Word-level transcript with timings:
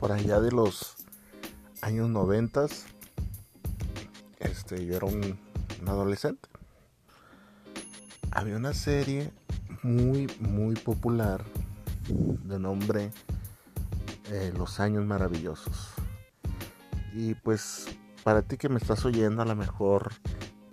por 0.00 0.12
allá 0.12 0.40
de 0.40 0.50
los 0.50 0.96
años 1.82 2.08
noventas, 2.08 2.86
este, 4.38 4.86
yo 4.86 4.96
era 4.96 5.06
un, 5.06 5.38
adolescente. 5.86 6.48
Había 8.30 8.56
una 8.56 8.72
serie 8.72 9.30
muy, 9.82 10.26
muy 10.40 10.74
popular 10.74 11.44
de 12.08 12.58
nombre 12.58 13.10
eh, 14.30 14.52
Los 14.56 14.80
Años 14.80 15.04
Maravillosos. 15.04 15.90
Y 17.14 17.34
pues 17.34 17.86
para 18.24 18.40
ti 18.40 18.56
que 18.56 18.70
me 18.70 18.78
estás 18.78 19.04
oyendo, 19.04 19.42
a 19.42 19.46
lo 19.46 19.54
mejor 19.54 20.12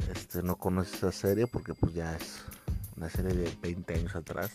este, 0.10 0.42
no 0.42 0.56
conoces 0.56 0.96
esa 0.96 1.12
serie 1.12 1.48
porque 1.48 1.74
pues 1.74 1.94
ya 1.94 2.16
es 2.16 2.44
una 2.96 3.10
serie 3.10 3.34
de 3.34 3.58
20 3.62 3.94
años 3.94 4.16
atrás, 4.16 4.52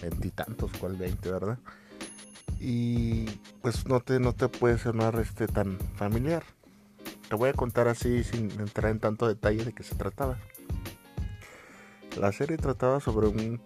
veintitantos, 0.00 0.72
cual 0.78 0.96
20, 0.96 1.30
¿verdad? 1.30 1.58
Y 2.64 3.24
pues 3.60 3.88
no 3.88 3.98
te, 3.98 4.20
no 4.20 4.34
te 4.34 4.48
puede 4.48 4.78
sonar 4.78 5.18
este 5.18 5.48
tan 5.48 5.80
familiar. 5.96 6.44
Te 7.28 7.34
voy 7.34 7.50
a 7.50 7.54
contar 7.54 7.88
así 7.88 8.22
sin 8.22 8.52
entrar 8.52 8.92
en 8.92 9.00
tanto 9.00 9.26
detalle 9.26 9.64
de 9.64 9.72
qué 9.72 9.82
se 9.82 9.96
trataba. 9.96 10.38
La 12.20 12.30
serie 12.30 12.58
trataba 12.58 13.00
sobre 13.00 13.26
un 13.26 13.60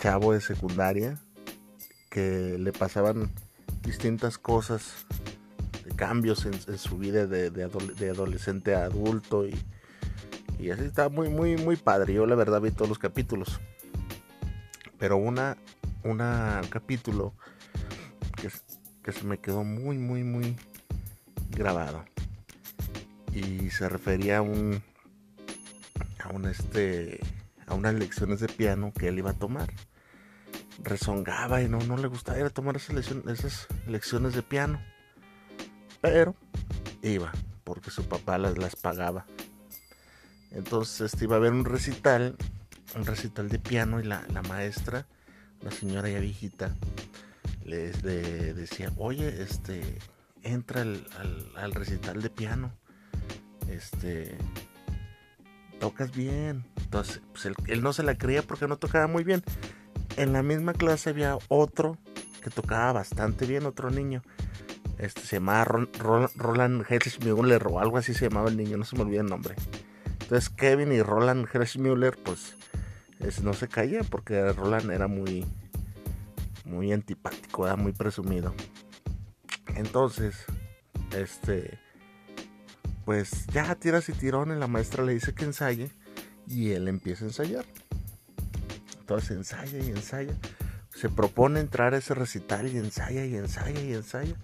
chavo 0.00 0.32
de 0.32 0.40
secundaria 0.40 1.16
que 2.10 2.56
le 2.58 2.72
pasaban 2.72 3.30
distintas 3.82 4.36
cosas, 4.36 5.06
cambios 5.94 6.44
en, 6.44 6.76
su 6.76 6.98
vida 6.98 7.28
de, 7.28 7.50
de, 7.50 8.10
adolescente 8.10 8.74
a 8.74 8.86
adulto 8.86 9.46
y, 9.46 9.56
y 10.58 10.70
así 10.70 10.82
está 10.82 11.08
muy, 11.08 11.28
muy, 11.28 11.56
muy 11.56 11.76
padre. 11.76 12.14
Yo 12.14 12.26
la 12.26 12.34
verdad 12.34 12.60
vi 12.60 12.72
todos 12.72 12.88
los 12.88 12.98
capítulos. 12.98 13.60
Pero 14.98 15.18
una, 15.18 15.56
una 16.02 16.62
capítulo 16.68 17.32
que 19.08 19.12
se 19.18 19.24
me 19.24 19.38
quedó 19.38 19.64
muy, 19.64 19.96
muy, 19.96 20.22
muy 20.22 20.54
grabado. 21.48 22.04
Y 23.32 23.70
se 23.70 23.88
refería 23.88 24.38
a 24.38 24.42
un, 24.42 24.82
a 26.22 26.28
un 26.28 26.44
este, 26.44 27.18
a 27.66 27.72
unas 27.72 27.94
lecciones 27.94 28.40
de 28.40 28.48
piano 28.48 28.92
que 28.92 29.08
él 29.08 29.18
iba 29.18 29.30
a 29.30 29.38
tomar. 29.38 29.72
Rezongaba 30.82 31.62
y 31.62 31.70
no, 31.70 31.78
no 31.78 31.96
le 31.96 32.06
gustaba 32.06 32.38
ir 32.38 32.44
a 32.44 32.50
tomar 32.50 32.76
esas, 32.76 32.96
esas 33.28 33.66
lecciones 33.86 34.34
de 34.34 34.42
piano. 34.42 34.78
Pero 36.02 36.34
iba, 37.00 37.32
porque 37.64 37.90
su 37.90 38.06
papá 38.06 38.36
las, 38.36 38.58
las 38.58 38.76
pagaba. 38.76 39.24
Entonces 40.50 41.14
este, 41.14 41.24
iba 41.24 41.36
a 41.36 41.38
haber 41.38 41.52
un 41.52 41.64
recital, 41.64 42.36
un 42.94 43.06
recital 43.06 43.48
de 43.48 43.58
piano 43.58 44.00
y 44.00 44.04
la, 44.04 44.26
maestra, 44.46 45.06
una 45.62 45.70
señora 45.70 46.10
ya 46.10 46.20
viejita, 46.20 46.74
le, 47.68 48.54
decía, 48.54 48.92
oye, 48.96 49.42
este, 49.42 49.98
entra 50.42 50.82
al, 50.82 51.72
recital 51.72 52.22
de 52.22 52.30
piano, 52.30 52.72
este, 53.68 54.36
tocas 55.78 56.12
bien. 56.12 56.64
Entonces, 56.76 57.20
pues, 57.32 57.46
él, 57.46 57.82
no 57.82 57.92
se 57.92 58.02
la 58.02 58.16
creía 58.16 58.42
porque 58.42 58.66
no 58.66 58.78
tocaba 58.78 59.06
muy 59.06 59.24
bien. 59.24 59.42
En 60.16 60.32
la 60.32 60.42
misma 60.42 60.72
clase 60.72 61.10
había 61.10 61.38
otro 61.48 61.98
que 62.42 62.50
tocaba 62.50 62.92
bastante 62.92 63.46
bien, 63.46 63.66
otro 63.66 63.90
niño. 63.90 64.22
Este 64.98 65.20
se 65.20 65.36
llamaba 65.36 65.64
Roland 65.64 66.84
Hertzmüller 66.88 67.64
o 67.68 67.78
algo 67.78 67.98
así 67.98 68.14
se 68.14 68.28
llamaba 68.28 68.48
el 68.48 68.56
niño, 68.56 68.76
no 68.76 68.84
se 68.84 68.96
me 68.96 69.02
olvida 69.02 69.20
el 69.20 69.28
nombre. 69.28 69.54
Entonces 70.22 70.48
Kevin 70.50 70.92
y 70.92 71.02
Roland 71.02 71.46
Herschmüller 71.52 72.18
pues 72.24 72.56
no 73.42 73.52
se 73.52 73.68
caían 73.68 74.04
porque 74.06 74.52
Roland 74.52 74.90
era 74.90 75.06
muy 75.06 75.46
muy 76.68 76.92
antipático, 76.92 77.66
era 77.66 77.76
muy 77.76 77.92
presumido. 77.92 78.54
Entonces, 79.74 80.44
este 81.16 81.78
pues 83.08 83.46
ya 83.46 83.74
tiras 83.74 84.06
y 84.10 84.12
tirones, 84.12 84.58
la 84.58 84.66
maestra 84.66 85.02
le 85.02 85.14
dice 85.14 85.34
que 85.34 85.46
ensaye 85.46 85.90
y 86.46 86.72
él 86.72 86.88
empieza 86.88 87.24
a 87.24 87.28
ensayar. 87.28 87.64
Entonces 89.00 89.30
ensaya 89.30 89.78
y 89.78 89.88
ensaya. 89.88 90.36
Se 90.94 91.08
propone 91.08 91.60
entrar 91.60 91.94
a 91.94 91.96
ese 91.96 92.12
recital 92.12 92.68
y 92.68 92.76
ensaya 92.76 93.24
y 93.24 93.34
ensaya 93.34 93.80
y 93.80 93.94
ensaya. 93.94 94.34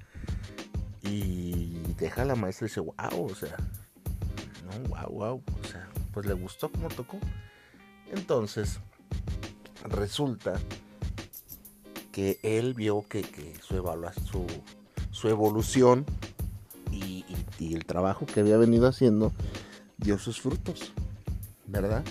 Y 1.02 1.76
deja 1.98 2.22
a 2.22 2.24
la 2.24 2.36
maestra 2.36 2.66
y 2.66 2.70
dice, 2.70 2.80
wow, 2.80 3.26
o 3.26 3.34
sea, 3.34 3.54
no, 4.64 4.88
wow, 4.88 5.10
wow. 5.10 5.44
O 5.60 5.68
sea, 5.68 5.86
pues 6.14 6.24
le 6.24 6.32
gustó 6.32 6.72
como 6.72 6.88
tocó. 6.88 7.18
Entonces, 8.10 8.80
resulta 9.90 10.54
que 12.14 12.38
él 12.44 12.74
vio 12.74 13.04
que, 13.08 13.24
su, 15.10 15.28
evolución 15.28 16.06
y, 16.92 17.24
el 17.58 17.84
trabajo 17.84 18.24
que 18.24 18.38
había 18.38 18.56
venido 18.56 18.86
haciendo 18.86 19.32
dio 19.98 20.16
sus 20.16 20.40
frutos, 20.40 20.92
¿verdad? 21.66 22.04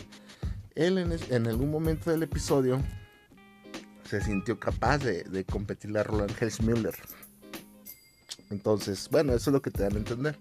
Él 0.75 0.97
en, 0.97 1.47
algún 1.47 1.72
momento 1.72 2.12
del 2.12 2.22
episodio 2.22 2.81
se 4.03 4.19
sintió 4.19 4.59
capaz 4.59 4.97
de, 4.97 5.24
de 5.24 5.46
competirle 5.46 6.00
a 6.00 6.03
Roland 6.03 6.35
Helsmüller. 6.38 6.96
Entonces, 8.50 9.08
bueno, 9.09 9.31
eso 9.34 9.52
es 9.52 9.53
lo 9.53 9.62
que 9.62 9.72
te 9.72 9.84
dan 9.84 9.94
a 9.94 10.00
entender. 10.00 10.38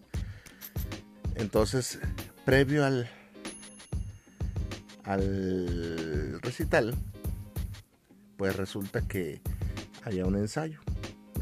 Entonces, 1.37 2.00
previo 2.44 2.84
al, 2.84 3.09
al 5.05 6.41
recital, 6.43 6.97
pues 8.37 8.56
resulta 8.56 9.03
que 9.03 9.41
había 10.05 10.27
un 10.27 10.37
ensayo. 10.37 10.81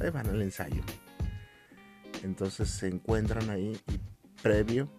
Ahí 0.01 0.11
van 0.11 0.29
al 0.29 0.43
ensayo. 0.43 0.83
Entonces 2.23 2.71
se 2.71 2.89
encuentran 2.89 3.51
ahí 3.51 3.81
y 3.89 4.01
previo 4.43 4.91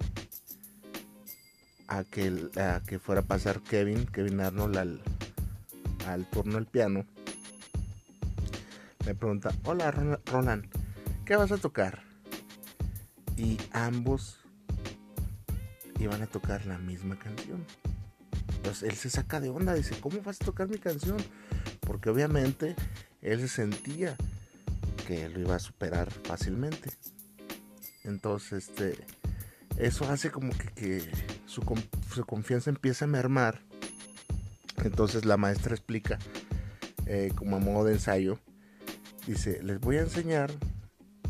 a 1.87 2.03
que, 2.03 2.49
que 2.87 2.99
fuera 2.99 3.21
a 3.21 3.25
pasar 3.25 3.61
Kevin, 3.61 4.05
Kevin 4.05 4.39
Arnold 4.39 4.77
al, 4.77 5.01
al 6.07 6.25
turno 6.29 6.55
del 6.55 6.65
piano, 6.65 7.05
me 9.05 9.15
pregunta, 9.15 9.51
hola 9.65 9.91
Roland, 10.25 10.65
¿qué 11.25 11.35
vas 11.35 11.51
a 11.51 11.57
tocar? 11.57 12.03
Y 13.35 13.57
ambos 13.71 14.39
iban 15.99 16.21
a 16.21 16.27
tocar 16.27 16.65
la 16.65 16.77
misma 16.77 17.17
canción. 17.17 17.65
Entonces 18.57 18.89
él 18.89 18.95
se 18.95 19.09
saca 19.09 19.39
de 19.39 19.49
onda, 19.49 19.73
dice, 19.73 19.99
¿cómo 19.99 20.21
vas 20.21 20.39
a 20.41 20.45
tocar 20.45 20.67
mi 20.67 20.77
canción? 20.77 21.17
Porque 21.81 22.09
obviamente 22.09 22.75
él 23.21 23.39
se 23.41 23.47
sentía 23.47 24.15
que 25.07 25.29
lo 25.29 25.39
iba 25.39 25.55
a 25.55 25.59
superar 25.59 26.11
fácilmente. 26.11 26.91
Entonces, 28.03 28.69
este, 28.69 28.97
eso 29.77 30.09
hace 30.09 30.31
como 30.31 30.53
que, 30.75 31.09
su, 31.45 31.61
confianza 32.25 32.69
empieza 32.69 33.05
a 33.05 33.07
mermar. 33.07 33.61
Entonces 34.83 35.25
la 35.25 35.37
maestra 35.37 35.75
explica, 35.75 36.17
eh, 37.05 37.31
como 37.35 37.57
a 37.57 37.59
modo 37.59 37.85
de 37.85 37.93
ensayo, 37.93 38.39
dice, 39.27 39.61
les 39.63 39.79
voy 39.79 39.97
a 39.97 40.01
enseñar 40.01 40.51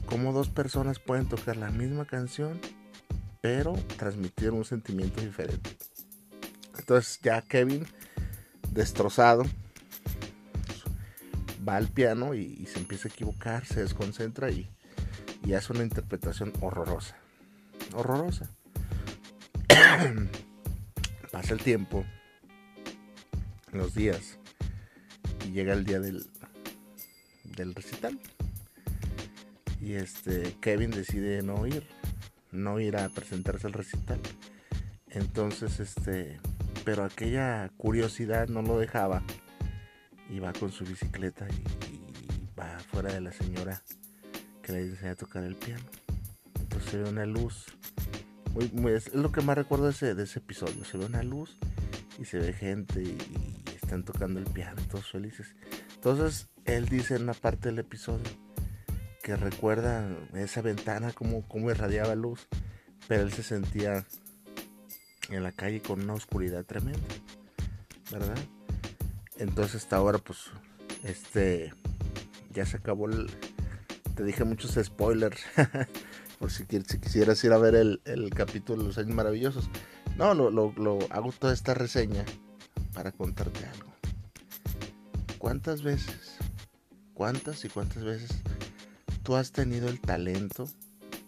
cómo 0.06 0.31
dos 0.31 0.50
personas 0.50 1.00
pueden 1.00 1.28
tocar 1.28 1.58
la 1.58 1.69
misma 1.69 2.06
canción 2.06 2.59
pero 3.41 3.73
transmitir 3.97 4.52
un 4.52 4.63
sentimiento 4.63 5.19
diferente. 5.19 5.75
Entonces 6.78 7.19
ya 7.22 7.41
Kevin, 7.41 7.85
destrozado, 8.72 9.44
va 11.67 11.77
al 11.77 11.88
piano 11.88 12.33
y, 12.33 12.66
se 12.66 12.79
empieza 12.79 13.07
a 13.07 13.11
equivocar, 13.11 13.66
se 13.66 13.81
desconcentra 13.81 14.49
y, 14.51 14.69
y 15.45 15.53
hace 15.53 15.73
una 15.73 15.83
interpretación 15.83 16.53
horrorosa. 16.61 17.16
Horrorosa. 17.94 18.49
Pasa 21.31 21.53
el 21.53 21.61
tiempo, 21.61 22.05
los 23.72 23.93
días, 23.93 24.37
y 25.47 25.52
llega 25.52 25.73
el 25.73 25.85
día 25.85 25.99
del, 25.99 26.25
del 27.43 27.73
recital. 27.73 28.19
Y 29.79 29.93
este 29.93 30.55
Kevin 30.61 30.91
decide 30.91 31.41
no 31.41 31.66
ir 31.66 31.87
no 32.52 32.79
ir 32.79 32.97
a 32.97 33.09
presentarse 33.09 33.67
al 33.67 33.73
recital. 33.73 34.19
Entonces, 35.09 35.79
este, 35.79 36.40
pero 36.85 37.03
aquella 37.03 37.69
curiosidad 37.78 38.47
no 38.47 38.61
lo 38.61 38.78
dejaba. 38.78 39.23
Y 40.31 40.39
va 40.39 40.53
con 40.53 40.72
su 40.72 40.85
bicicleta 40.85 41.45
y, 41.49 42.59
va 42.59 42.79
fuera 42.79 43.13
de 43.13 43.22
la 43.22 43.31
señora 43.31 43.83
que 44.63 44.72
le 44.72 44.81
enseña 44.81 45.11
a 45.11 45.16
tocar 45.16 45.43
el 45.43 45.55
piano. 45.55 45.85
Entonces 46.59 46.89
se 46.89 46.97
ve 46.97 47.09
una 47.09 47.25
luz. 47.25 47.66
es 48.89 49.13
lo 49.13 49.31
que 49.31 49.41
más 49.41 49.57
recuerdo 49.57 49.85
de 49.85 49.91
ese, 49.91 50.16
de 50.16 50.23
ese 50.23 50.39
episodio. 50.39 50.83
Se 50.85 50.97
ve 50.97 51.05
una 51.05 51.22
luz 51.22 51.57
y 52.19 52.25
se 52.25 52.39
ve 52.39 52.53
gente 52.53 53.03
y, 53.03 53.17
están 53.75 54.03
tocando 54.05 54.39
el 54.39 54.45
piano, 54.45 54.81
todos 54.89 55.11
felices. 55.11 55.55
Entonces 55.95 56.47
él 56.66 56.87
dice 56.87 57.16
en 57.16 57.23
una 57.23 57.33
parte 57.33 57.69
del 57.69 57.79
episodio 57.79 58.29
que 59.22 59.35
recuerda 59.35 60.07
esa 60.33 60.61
ventana, 60.61 61.11
como, 61.11 61.47
como 61.47 61.69
irradiaba 61.69 62.16
luz, 62.16 62.47
pero 63.07 63.23
él 63.23 63.33
se 63.33 63.43
sentía 63.43 64.05
en 65.29 65.43
la 65.43 65.51
calle 65.51 65.81
con 65.81 66.01
una 66.01 66.13
oscuridad 66.13 66.66
tremenda, 66.66 66.99
¿verdad? 68.11 68.37
Entonces 69.41 69.78
hasta 69.78 69.96
ahora 69.96 70.20
pues 70.20 70.52
este 71.03 71.73
ya 72.53 72.64
se 72.64 72.78
acabó 72.78 73.09
te 74.16 74.23
dije 74.23 74.43
muchos 74.43 74.78
spoilers. 74.84 75.41
por 76.40 76.52
si, 76.52 76.64
si, 76.88 76.99
quisieras 76.99 77.43
ir 77.43 77.52
a 77.52 77.58
ver 77.58 77.73
el, 77.76 78.29
capítulo 78.35 78.84
de 78.84 78.88
los 78.90 78.97
años 78.99 79.16
maravillosos. 79.16 79.67
No, 80.16 80.35
lo, 80.35 80.52
lo 80.52 80.99
hago 81.09 81.32
toda 81.32 81.53
esta 81.53 81.73
reseña 81.73 82.23
para 82.93 83.11
contarte 83.11 83.66
algo. 83.66 83.91
¿Cuántas 85.40 85.82
veces, 85.82 86.38
cuántas 87.16 87.66
y 87.66 87.70
cuántas 87.70 88.03
veces 88.03 88.29
tú 89.23 89.35
has 89.35 89.52
tenido 89.52 89.90
el 89.90 89.99
talento 89.99 90.67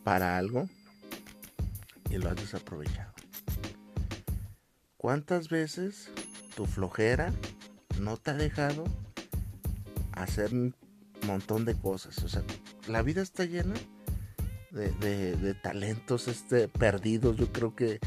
para 0.04 0.38
algo 0.38 0.69
y 2.12 2.18
lo 2.19 2.30
has 2.30 2.36
desaprovechado? 2.36 3.12
¿Cuántas 4.98 5.50
veces 5.50 6.12
tu 6.56 6.68
flojera 6.68 7.33
no 8.00 8.18
te 8.18 8.31
ha 8.31 8.36
dejado 8.36 8.84
hacer 10.12 10.54
un 10.54 10.75
montón 11.25 11.66
de 11.66 11.75
cosas? 11.75 12.24
O 12.24 12.30
sea, 12.30 12.44
la 12.88 13.01
vida 13.01 13.22
está 13.22 13.45
llena 13.45 13.74
de, 14.72 15.56
talentos 15.62 16.28
este, 16.28 16.68
perdidos. 16.68 17.38
Yo 17.38 17.51
creo 17.51 17.75
que 17.75 18.00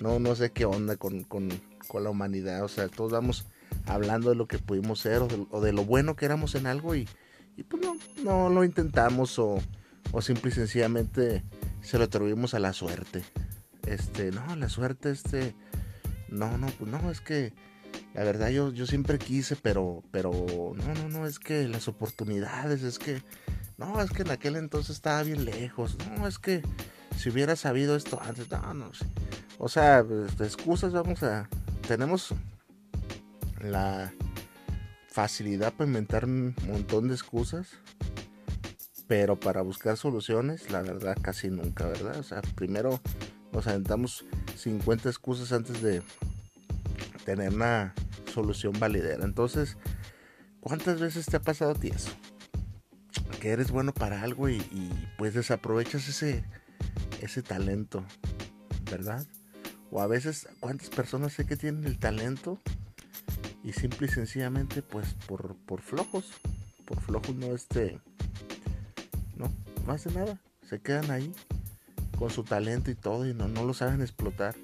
no, 0.00 0.18
no 0.18 0.34
sé 0.34 0.50
qué 0.50 0.64
onda 0.64 0.96
con, 0.96 1.24
con, 1.24 1.48
con 1.86 2.04
la 2.04 2.10
humanidad. 2.10 2.64
O 2.64 2.68
sea, 2.68 2.88
todos 2.88 3.12
vamos 3.12 3.46
hablando 3.86 4.30
de 4.30 4.36
lo 4.36 4.46
que 4.46 4.58
pudimos 4.58 5.00
ser 5.00 5.22
o 5.22 5.60
de, 5.60 5.72
lo 5.72 5.84
bueno 5.84 6.16
que 6.16 6.24
éramos 6.24 6.54
en 6.54 6.66
algo 6.66 6.94
y, 6.94 7.08
pues 7.68 7.82
no, 7.82 7.96
no 8.22 8.50
lo 8.50 8.64
intentamos 8.64 9.38
o, 9.38 9.58
o 10.12 10.22
simple 10.22 10.50
y 10.50 10.54
sencillamente 10.54 11.42
se 11.82 11.98
lo 11.98 12.04
atribuimos 12.04 12.54
a 12.54 12.58
la 12.58 12.72
suerte. 12.72 13.22
Este, 13.86 14.32
no, 14.32 14.56
la 14.56 14.68
suerte, 14.68 15.10
este, 15.10 15.54
no, 16.28 16.58
no, 16.58 16.66
pues 16.66 16.90
no, 16.90 17.10
es 17.10 17.20
que 17.20 17.52
la 18.16 18.24
verdad 18.24 18.48
yo, 18.48 18.72
yo 18.72 18.86
siempre 18.86 19.18
quise, 19.18 19.56
pero, 19.56 20.02
pero, 20.10 20.32
no, 20.74 20.94
no, 20.94 21.08
no, 21.10 21.26
es 21.26 21.38
que 21.38 21.68
las 21.68 21.86
oportunidades, 21.86 22.82
es 22.82 22.98
que, 22.98 23.22
no, 23.76 24.00
es 24.00 24.10
que 24.10 24.22
en 24.22 24.30
aquel 24.30 24.56
entonces 24.56 24.96
estaba 24.96 25.22
bien 25.22 25.44
lejos, 25.44 25.98
no, 26.16 26.26
es 26.26 26.38
que 26.38 26.62
si 27.14 27.28
hubiera 27.28 27.56
sabido 27.56 27.94
esto 27.94 28.18
antes, 28.22 28.50
no, 28.50 28.72
no, 28.72 28.90
o 29.58 29.68
sea, 29.68 30.02
pues, 30.02 30.40
excusas 30.40 30.94
vamos 30.94 31.22
a, 31.24 31.46
tenemos 31.86 32.32
la 33.60 34.10
facilidad 35.10 35.74
para 35.74 35.88
inventar 35.88 36.24
un 36.24 36.54
montón 36.66 37.08
de 37.08 37.14
excusas, 37.14 37.68
pero 39.06 39.38
para 39.38 39.60
buscar 39.60 39.98
soluciones, 39.98 40.70
la 40.70 40.80
verdad, 40.80 41.18
casi 41.20 41.50
nunca, 41.50 41.86
¿verdad? 41.86 42.18
O 42.18 42.22
sea, 42.22 42.40
primero 42.54 42.98
nos 43.52 43.66
aventamos 43.66 44.24
50 44.56 45.10
excusas 45.10 45.52
antes 45.52 45.82
de 45.82 46.00
tener 47.26 47.52
una 47.52 47.92
solución 48.36 48.74
validera. 48.78 49.24
Entonces, 49.24 49.78
¿cuántas 50.60 51.00
veces 51.00 51.24
te 51.24 51.38
ha 51.38 51.40
pasado 51.40 51.70
a 51.70 51.74
ti 51.74 51.88
eso? 51.88 52.10
Que 53.40 53.50
eres 53.50 53.70
bueno 53.70 53.94
para 53.94 54.20
algo 54.22 54.50
y, 54.50 54.60
pues 55.16 55.32
desaprovechas 55.32 56.06
ese, 56.08 56.44
ese 57.22 57.42
talento, 57.42 58.04
¿verdad? 58.90 59.26
O 59.90 60.02
a 60.02 60.06
veces, 60.06 60.48
¿cuántas 60.60 60.90
personas 60.90 61.32
sé 61.32 61.46
que 61.46 61.56
tienen 61.56 61.84
el 61.84 61.98
talento 61.98 62.60
y 63.64 63.72
simple 63.72 64.06
y 64.06 64.10
sencillamente 64.10 64.82
pues 64.82 65.14
por, 65.26 65.56
por 65.56 65.80
flojos, 65.80 66.26
por 66.84 67.00
flojos 67.00 67.34
no 67.36 67.54
este, 67.54 67.98
no, 69.34 69.50
no 69.86 69.92
hace 69.92 70.12
nada, 70.12 70.38
se 70.62 70.80
quedan 70.80 71.10
ahí 71.10 71.32
con 72.18 72.28
su 72.28 72.44
talento 72.44 72.90
y 72.90 72.94
todo 72.94 73.26
y 73.26 73.32
no, 73.32 73.48
no 73.48 73.64
lo 73.64 73.72
saben 73.72 74.02
explotar. 74.02 74.54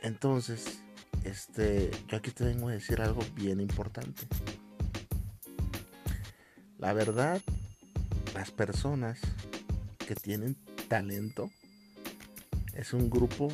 Entonces, 0.00 0.83
este, 1.24 1.90
yo 2.08 2.16
aquí 2.16 2.30
te 2.30 2.44
vengo 2.44 2.68
a 2.68 2.72
decir 2.72 3.00
algo 3.00 3.22
bien 3.34 3.60
importante. 3.60 4.26
La 6.78 6.92
verdad, 6.92 7.40
las 8.34 8.50
personas 8.50 9.20
que 10.06 10.14
tienen 10.14 10.56
talento 10.88 11.50
es 12.74 12.92
un 12.92 13.10
grupo 13.10 13.48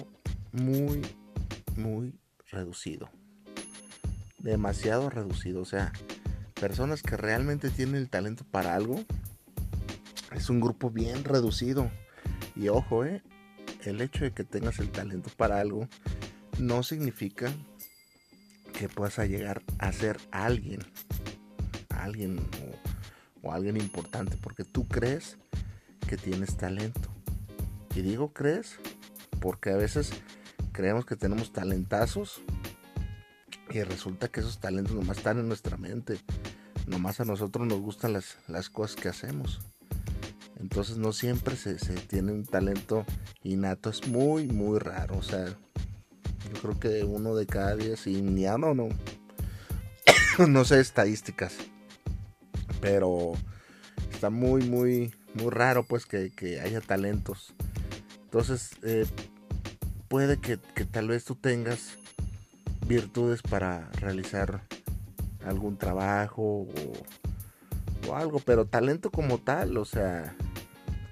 muy, 0.53 1.03
muy 1.77 2.19
reducido 2.51 3.11
demasiado 4.43 5.11
reducido. 5.11 5.61
O 5.61 5.65
sea, 5.65 5.93
personas 6.61 7.03
que 7.03 7.17
realmente 7.17 7.71
tienen 7.71 7.97
el 7.97 8.09
talento 8.09 8.45
para 8.51 8.75
algo, 8.75 9.05
es 10.33 10.51
un 10.51 10.61
grupo 10.61 10.91
bien 10.91 11.25
reducido. 11.25 11.91
Y 12.57 12.69
ojo, 12.69 13.05
eh, 13.05 13.23
el 13.85 14.01
hecho 14.01 14.25
de 14.25 14.33
que 14.33 14.45
tengas 14.45 14.79
el 14.79 14.91
talento 14.91 15.31
para 15.37 15.61
algo 15.61 15.89
no 16.61 16.83
significa 16.83 17.53
que 18.73 18.89
puedas 18.89 19.19
llegar 19.29 19.63
a 19.79 19.93
ser 19.93 20.19
alguien, 20.31 20.81
alguien 21.89 22.41
o, 23.43 23.53
alguien 23.53 23.77
importante, 23.77 24.37
porque 24.37 24.65
tú 24.65 24.87
crees 24.87 25.39
que 26.07 26.17
tienes 26.17 26.57
talento. 26.57 27.09
Y 27.95 28.03
digo 28.03 28.33
crees 28.33 28.79
porque 29.41 29.71
a 29.71 29.77
veces 29.77 30.13
creemos 30.73 31.05
que 31.05 31.17
tenemos 31.17 31.53
talentazos 31.53 32.41
y 33.71 33.83
resulta 33.83 34.29
que 34.29 34.41
esos 34.41 34.61
talentos 34.61 34.95
nomás 34.95 35.19
están 35.19 35.39
en 35.39 35.49
nuestra 35.49 35.77
mente. 35.77 36.19
Nomás 36.87 37.21
a 37.21 37.25
nosotros 37.25 37.67
nos 37.67 37.81
gustan 37.81 38.13
las, 38.13 38.37
las 38.49 38.69
cosas 38.69 38.97
que 38.97 39.09
hacemos. 39.09 39.61
Entonces 40.61 40.99
no 40.99 41.13
siempre 41.13 41.57
se, 41.57 41.77
tiene 41.77 42.33
un 42.33 42.45
talento 42.45 43.05
innato. 43.43 43.91
Es 43.91 44.07
muy, 44.07 44.47
muy 44.47 44.79
raro. 44.79 45.17
O 45.17 45.23
sea, 45.23 45.57
yo 46.53 46.61
creo 46.61 46.81
que 46.81 47.05
uno 47.05 47.35
de 47.35 47.47
cada 47.47 47.77
diez, 47.77 48.07
y 48.07 48.23
ni 48.23 48.47
a 48.47 48.59
no, 48.59 48.75
no. 50.39 50.65
sé 50.65 50.81
estadísticas. 50.81 51.55
Pero 52.81 53.33
está 54.13 54.31
muy, 54.31 54.63
muy, 54.63 55.15
muy 55.35 55.51
raro 55.51 55.85
pues 55.85 56.07
que, 56.07 56.61
haya 56.63 56.81
talentos. 56.81 57.55
Entonces, 58.25 58.71
eh, 58.83 59.07
puede 60.09 60.39
que, 60.41 60.59
que 60.75 60.85
tal 60.85 61.09
vez 61.09 61.25
tú 61.25 61.35
tengas 61.35 61.99
virtudes 62.87 63.43
para 63.43 63.89
realizar 64.01 64.63
algún 65.45 65.77
trabajo 65.77 66.67
o, 68.09 68.15
algo, 68.17 68.41
pero 68.41 68.65
talento 68.65 69.11
como 69.11 69.39
tal, 69.39 69.77
o 69.77 69.85
sea, 69.85 70.35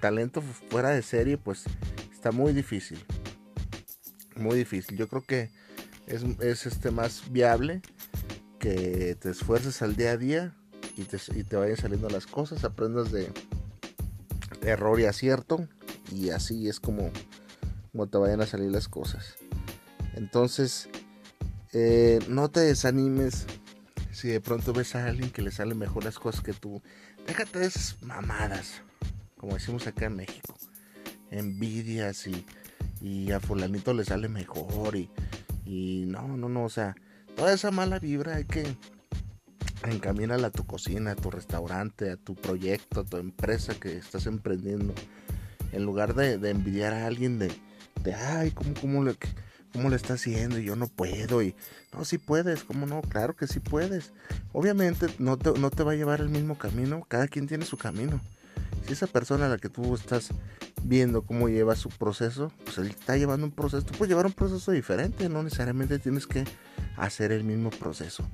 talento 0.01 0.41
fuera 0.41 0.89
de 0.89 1.01
serie, 1.01 1.37
pues 1.37 1.63
está 2.11 2.31
muy 2.33 2.51
difícil. 2.51 2.99
Muy 4.39 4.57
difícil. 4.57 4.97
Yo 4.97 5.07
creo 5.07 5.21
que 5.21 5.51
es, 6.07 6.65
este 6.65 6.91
más 6.91 7.31
viable 7.31 7.81
que 8.57 9.15
te 9.19 9.29
esfuerces 9.29 9.81
al 9.81 9.95
día 9.95 10.11
a 10.11 10.17
día 10.17 10.55
y 10.97 11.03
te, 11.03 11.17
y 11.35 11.43
te 11.43 11.55
vayan 11.55 11.77
saliendo 11.77 12.09
las 12.09 12.25
cosas, 12.25 12.63
aprendas 12.63 13.11
de 13.11 13.31
error 14.61 14.99
y 14.99 15.05
acierto 15.05 15.67
y 16.11 16.29
así 16.29 16.67
es 16.67 16.79
como, 16.79 17.11
como 17.91 18.07
te 18.07 18.17
vayan 18.17 18.41
a 18.41 18.45
salir 18.45 18.71
las 18.71 18.87
cosas. 18.87 19.35
Entonces, 20.15 20.89
eh, 21.71 22.19
no 22.27 22.49
te 22.49 22.61
desanimes 22.61 23.45
si 24.11 24.29
de 24.29 24.41
pronto 24.41 24.73
ves 24.73 24.95
a 24.95 25.05
alguien 25.05 25.29
que 25.29 25.41
le 25.41 25.51
sale 25.51 25.75
mejor 25.75 26.03
las 26.03 26.17
cosas 26.17 26.41
que 26.41 26.53
tú. 26.53 26.81
Déjate 27.27 27.59
de 27.59 27.67
esas 27.67 28.01
mamadas, 28.01 28.81
como 29.37 29.53
decimos 29.53 29.85
acá 29.87 30.05
en 30.05 30.15
México. 30.15 30.55
Envidias 31.31 32.25
y, 32.25 32.45
y 33.01 33.31
a 33.31 33.39
fulanito 33.39 33.93
le 33.93 34.05
sale 34.05 34.29
mejor 34.29 34.95
y, 34.95 35.09
y 35.65 36.05
no, 36.07 36.27
no, 36.37 36.49
no, 36.49 36.65
o 36.65 36.69
sea, 36.69 36.95
toda 37.35 37.53
esa 37.53 37.71
mala 37.71 37.99
vibra 37.99 38.35
hay 38.35 38.45
que 38.45 38.75
encamínala 39.83 40.47
a 40.47 40.51
tu 40.51 40.65
cocina, 40.65 41.11
a 41.11 41.15
tu 41.15 41.31
restaurante, 41.31 42.11
a 42.11 42.17
tu 42.17 42.35
proyecto, 42.35 43.01
a 43.01 43.05
tu 43.05 43.17
empresa 43.17 43.73
que 43.79 43.97
estás 43.97 44.25
emprendiendo. 44.25 44.93
En 45.71 45.85
lugar 45.85 46.15
de, 46.15 46.33
envidiar 46.49 46.93
a 46.93 47.05
alguien 47.05 47.39
de, 47.39 47.51
de 48.03 48.13
ay, 48.15 48.51
¿cómo, 48.51 48.73
cómo 48.79 49.03
le 49.03 49.15
cómo 49.71 49.89
le 49.89 49.95
está 49.95 50.15
haciendo 50.15 50.57
y 50.57 50.65
yo 50.65 50.75
no 50.75 50.87
puedo 50.87 51.43
y 51.43 51.55
no, 51.93 52.05
si 52.05 52.17
puedes, 52.17 52.63
¿cómo 52.63 52.85
no? 52.85 53.01
Claro 53.01 53.35
que 53.35 53.47
sí 53.47 53.59
puedes. 53.59 54.11
Obviamente 54.51 55.07
no 55.19 55.37
te, 55.37 55.51
no 55.59 55.69
te 55.69 55.83
va 55.83 55.91
a 55.93 55.95
llevar 55.95 56.21
el 56.21 56.29
mismo 56.29 56.57
camino, 56.57 57.05
cada 57.07 57.27
quien 57.27 57.47
tiene 57.47 57.65
su 57.65 57.77
camino. 57.77 58.19
Si 58.85 58.93
esa 58.93 59.07
persona 59.07 59.45
a 59.45 59.49
la 59.49 59.57
que 59.57 59.69
tú 59.69 59.93
estás 59.93 60.29
viendo 60.89 61.21
cómo 61.21 61.47
lleva 61.47 61.75
su 61.75 61.89
proceso, 61.89 62.51
pues 62.65 62.79
él 62.79 62.87
está 62.87 63.15
llevando 63.15 63.45
un 63.45 63.51
proceso, 63.51 63.85
tú 63.85 63.93
puedes 63.93 64.09
llevar 64.09 64.25
un 64.25 64.33
proceso 64.33 64.71
diferente, 64.71 65.29
no 65.29 65.43
necesariamente 65.43 65.99
tienes 65.99 66.25
que 66.25 66.43
hacer 66.97 67.31
el 67.31 67.43
mismo 67.43 67.69
proceso. 67.69 68.27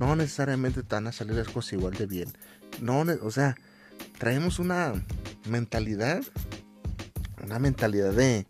No 0.00 0.16
necesariamente 0.16 0.82
te 0.82 0.94
van 0.94 1.06
a 1.06 1.12
salir 1.12 1.36
las 1.36 1.48
cosas 1.48 1.74
igual 1.74 1.94
de 1.94 2.06
bien. 2.06 2.32
No, 2.80 3.04
o 3.22 3.30
sea, 3.30 3.56
traemos 4.18 4.58
una 4.58 4.92
mentalidad, 5.48 6.22
una 7.44 7.60
mentalidad 7.60 8.12
de, 8.12 8.46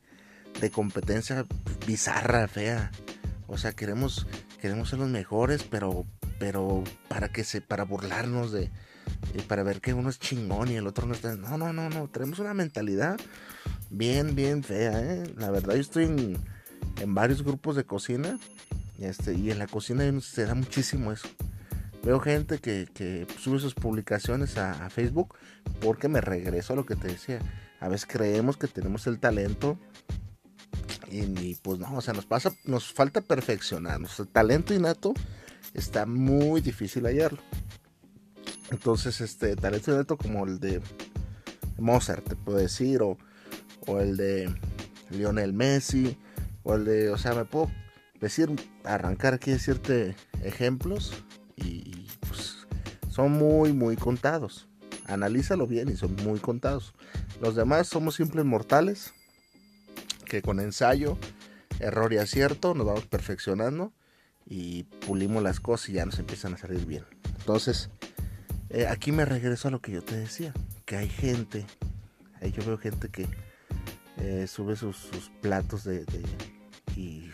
de 0.60 0.70
competencia 0.70 1.44
bizarra, 1.86 2.48
fea. 2.48 2.90
O 3.46 3.58
sea, 3.58 3.72
queremos, 3.72 4.26
queremos 4.60 4.88
ser 4.88 5.00
los 5.00 5.08
mejores, 5.10 5.64
pero, 5.64 6.06
pero 6.38 6.82
para 7.08 7.28
que 7.28 7.44
se, 7.44 7.60
para 7.60 7.84
burlarnos 7.84 8.52
de, 8.52 8.70
y 9.34 9.42
para 9.42 9.62
ver 9.62 9.80
que 9.80 9.94
uno 9.94 10.08
es 10.08 10.18
chingón 10.18 10.70
y 10.70 10.76
el 10.76 10.86
otro 10.86 11.06
no 11.06 11.14
está. 11.14 11.34
No, 11.36 11.56
no, 11.56 11.72
no, 11.72 11.88
no. 11.88 12.08
Tenemos 12.08 12.38
una 12.38 12.54
mentalidad 12.54 13.18
bien, 13.90 14.34
bien 14.34 14.62
fea, 14.62 15.00
¿eh? 15.00 15.34
La 15.36 15.50
verdad, 15.50 15.74
yo 15.74 15.80
estoy 15.80 16.04
en, 16.04 17.14
varios 17.14 17.42
grupos 17.42 17.76
de 17.76 17.84
cocina. 17.84 18.38
Este, 18.98 19.34
y 19.34 19.50
en 19.50 19.58
la 19.58 19.66
cocina 19.66 20.04
se 20.20 20.44
da 20.44 20.54
muchísimo 20.54 21.12
eso. 21.12 21.28
Veo 22.02 22.20
gente 22.20 22.58
que, 22.58 23.26
sube 23.38 23.58
sus 23.58 23.74
publicaciones 23.74 24.56
a, 24.58 24.88
Facebook 24.90 25.36
porque 25.80 26.08
me 26.08 26.20
regreso 26.20 26.72
a 26.72 26.76
lo 26.76 26.86
que 26.86 26.96
te 26.96 27.08
decía. 27.08 27.38
A 27.78 27.88
veces 27.88 28.06
creemos 28.10 28.56
que 28.56 28.66
tenemos 28.66 29.06
el 29.06 29.18
talento 29.18 29.78
y, 31.10 31.56
pues 31.56 31.78
no, 31.78 31.94
o 31.94 32.00
sea, 32.00 32.14
nos 32.14 32.26
pasa, 32.26 32.52
nos 32.64 32.92
falta 32.92 33.20
perfeccionarnos. 33.20 34.18
El 34.20 34.28
talento 34.28 34.74
innato 34.74 35.14
está 35.74 36.06
muy 36.06 36.60
difícil 36.60 37.04
hallarlo. 37.04 37.40
Entonces, 38.70 39.20
este 39.20 39.56
talento 39.56 40.16
como 40.16 40.46
el 40.46 40.60
de 40.60 40.80
Mozart, 41.78 42.26
te 42.26 42.36
puedo 42.36 42.58
decir, 42.58 43.02
o, 43.02 43.18
o 43.86 44.00
el 44.00 44.16
de 44.16 44.54
Lionel 45.10 45.52
Messi, 45.52 46.16
o 46.62 46.74
el 46.74 46.84
de, 46.84 47.10
o 47.10 47.18
sea, 47.18 47.34
me 47.34 47.44
puedo 47.44 47.70
decir, 48.20 48.50
arrancar 48.84 49.34
aquí 49.34 49.50
decirte 49.50 50.14
ejemplos 50.42 51.24
y, 51.56 52.06
pues 52.20 52.66
son 53.08 53.32
muy, 53.32 53.72
muy 53.72 53.96
contados. 53.96 54.68
Analízalo 55.06 55.66
bien 55.66 55.88
y 55.88 55.96
son 55.96 56.14
muy 56.16 56.38
contados. 56.38 56.94
Los 57.40 57.56
demás 57.56 57.88
somos 57.88 58.14
simples 58.14 58.44
mortales 58.44 59.12
que 60.26 60.42
con 60.42 60.60
ensayo, 60.60 61.18
error 61.80 62.12
y 62.12 62.18
acierto 62.18 62.74
nos 62.74 62.86
vamos 62.86 63.06
perfeccionando 63.06 63.92
y 64.46 64.84
pulimos 64.84 65.42
las 65.42 65.58
cosas 65.58 65.88
y 65.88 65.92
ya 65.94 66.06
nos 66.06 66.18
empiezan 66.20 66.54
a 66.54 66.58
salir 66.58 66.86
bien. 66.86 67.04
Entonces, 67.40 67.90
eh, 68.70 68.86
aquí 68.86 69.12
me 69.12 69.24
regreso 69.24 69.68
a 69.68 69.70
lo 69.70 69.80
que 69.80 69.92
yo 69.92 70.02
te 70.02 70.16
decía, 70.16 70.52
que 70.84 70.96
hay 70.96 71.08
gente, 71.08 71.66
ahí 72.40 72.52
yo 72.52 72.64
veo 72.64 72.78
gente 72.78 73.08
que 73.08 73.26
eh, 74.18 74.46
sube 74.46 74.76
sus, 74.76 75.10
platos 75.40 75.84
de, 75.84 76.04
y 76.96 77.30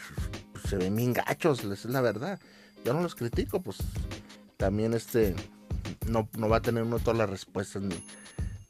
se 0.69 0.77
ven 0.77 0.97
bien 0.97 1.13
gachos, 1.13 1.65
es 1.65 1.85
la 1.85 2.01
verdad. 2.01 2.41
Yo 2.85 2.95
no 2.95 3.03
los 3.03 3.15
critico, 3.15 3.61
pues 3.61 3.79
también 4.57 4.95
este 4.95 5.35
no, 6.09 6.29
va 6.49 6.59
a 6.59 6.63
tener 6.63 6.85
uno 6.85 6.99
todas 6.99 7.19
las 7.19 7.29
respuestas 7.29 7.83
ni, 7.83 7.97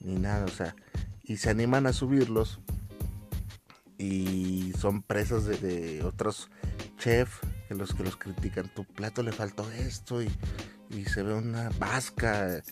ni 0.01 0.19
nada, 0.19 0.45
o 0.45 0.49
sea, 0.49 0.75
y 1.23 1.37
se 1.37 1.51
animan 1.51 1.87
a 1.87 1.93
subirlos 1.93 2.61
y 3.99 4.73
son 4.79 5.03
presas 5.03 5.47
de, 5.47 6.03
otros 6.05 6.51
chefs 6.99 7.39
que 7.69 7.75
los 7.75 7.95
que 7.95 8.05
los 8.05 8.17
critican. 8.17 8.73
Tu 8.75 8.85
plato 8.85 9.23
le 9.23 9.33
faltó 9.33 9.71
esto 9.73 10.23
y, 10.23 10.31
y 10.91 11.05
se 11.05 11.23
ve 11.23 11.35
una 11.35 11.71
vasca. 11.79 12.63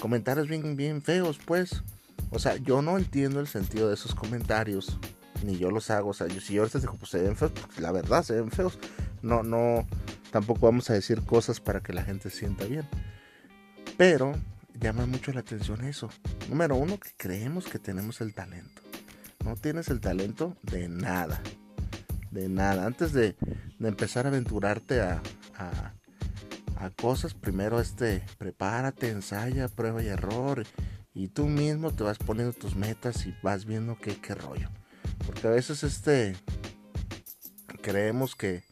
Comentarios 0.00 0.48
bien, 0.48 0.76
bien 0.76 1.02
feos, 1.02 1.38
pues. 1.44 1.82
O 2.30 2.38
sea, 2.38 2.56
yo 2.56 2.82
no 2.82 2.96
entiendo 2.98 3.40
el 3.40 3.46
sentido 3.46 3.88
de 3.88 3.94
esos 3.94 4.14
comentarios. 4.14 4.98
Ni 5.44 5.58
yo 5.58 5.70
los 5.70 5.90
hago. 5.90 6.10
O 6.10 6.14
sea, 6.14 6.28
yo, 6.28 6.40
si 6.40 6.54
yo 6.54 6.62
ahorita 6.62 6.78
digo, 6.78 6.94
pues 6.94 7.10
se 7.10 7.20
ven 7.20 7.36
feos, 7.36 7.52
pues 7.52 7.78
la 7.80 7.92
verdad 7.92 8.22
se 8.22 8.34
ven 8.34 8.50
feos. 8.50 8.78
No, 9.22 9.42
no, 9.42 9.86
tampoco 10.30 10.66
vamos 10.66 10.90
a 10.90 10.94
decir 10.94 11.22
cosas 11.22 11.60
para 11.60 11.80
que 11.80 11.92
la 11.92 12.02
gente 12.02 12.30
sienta 12.30 12.64
bien. 12.64 12.88
Pero 13.96 14.34
llama 14.80 15.06
mucho 15.06 15.32
la 15.32 15.40
atención 15.40 15.84
eso. 15.84 16.08
Número 16.48 16.76
uno, 16.76 16.98
que 16.98 17.10
creemos 17.16 17.66
que 17.66 17.78
tenemos 17.78 18.20
el 18.20 18.34
talento. 18.34 18.82
No 19.44 19.56
tienes 19.56 19.88
el 19.88 20.00
talento 20.00 20.56
de 20.62 20.88
nada. 20.88 21.40
De 22.30 22.48
nada. 22.48 22.86
Antes 22.86 23.12
de, 23.12 23.36
empezar 23.80 24.26
a 24.26 24.30
aventurarte 24.30 25.00
a, 25.00 25.20
cosas, 26.90 27.34
primero 27.34 27.80
este, 27.80 28.24
prepárate, 28.38 29.10
ensaya, 29.10 29.68
prueba 29.68 30.02
y 30.02 30.08
error. 30.08 30.64
Y 31.14 31.28
tú 31.28 31.46
mismo 31.46 31.90
te 31.90 32.04
vas 32.04 32.18
poniendo 32.18 32.52
tus 32.52 32.74
metas 32.74 33.26
y 33.26 33.34
vas 33.42 33.64
viendo 33.64 33.98
qué, 33.98 34.16
qué 34.16 34.34
rollo. 34.34 34.68
Porque 35.26 35.46
a 35.46 35.50
veces 35.50 35.82
este 35.84 36.36
creemos 37.82 38.34
que, 38.34 38.62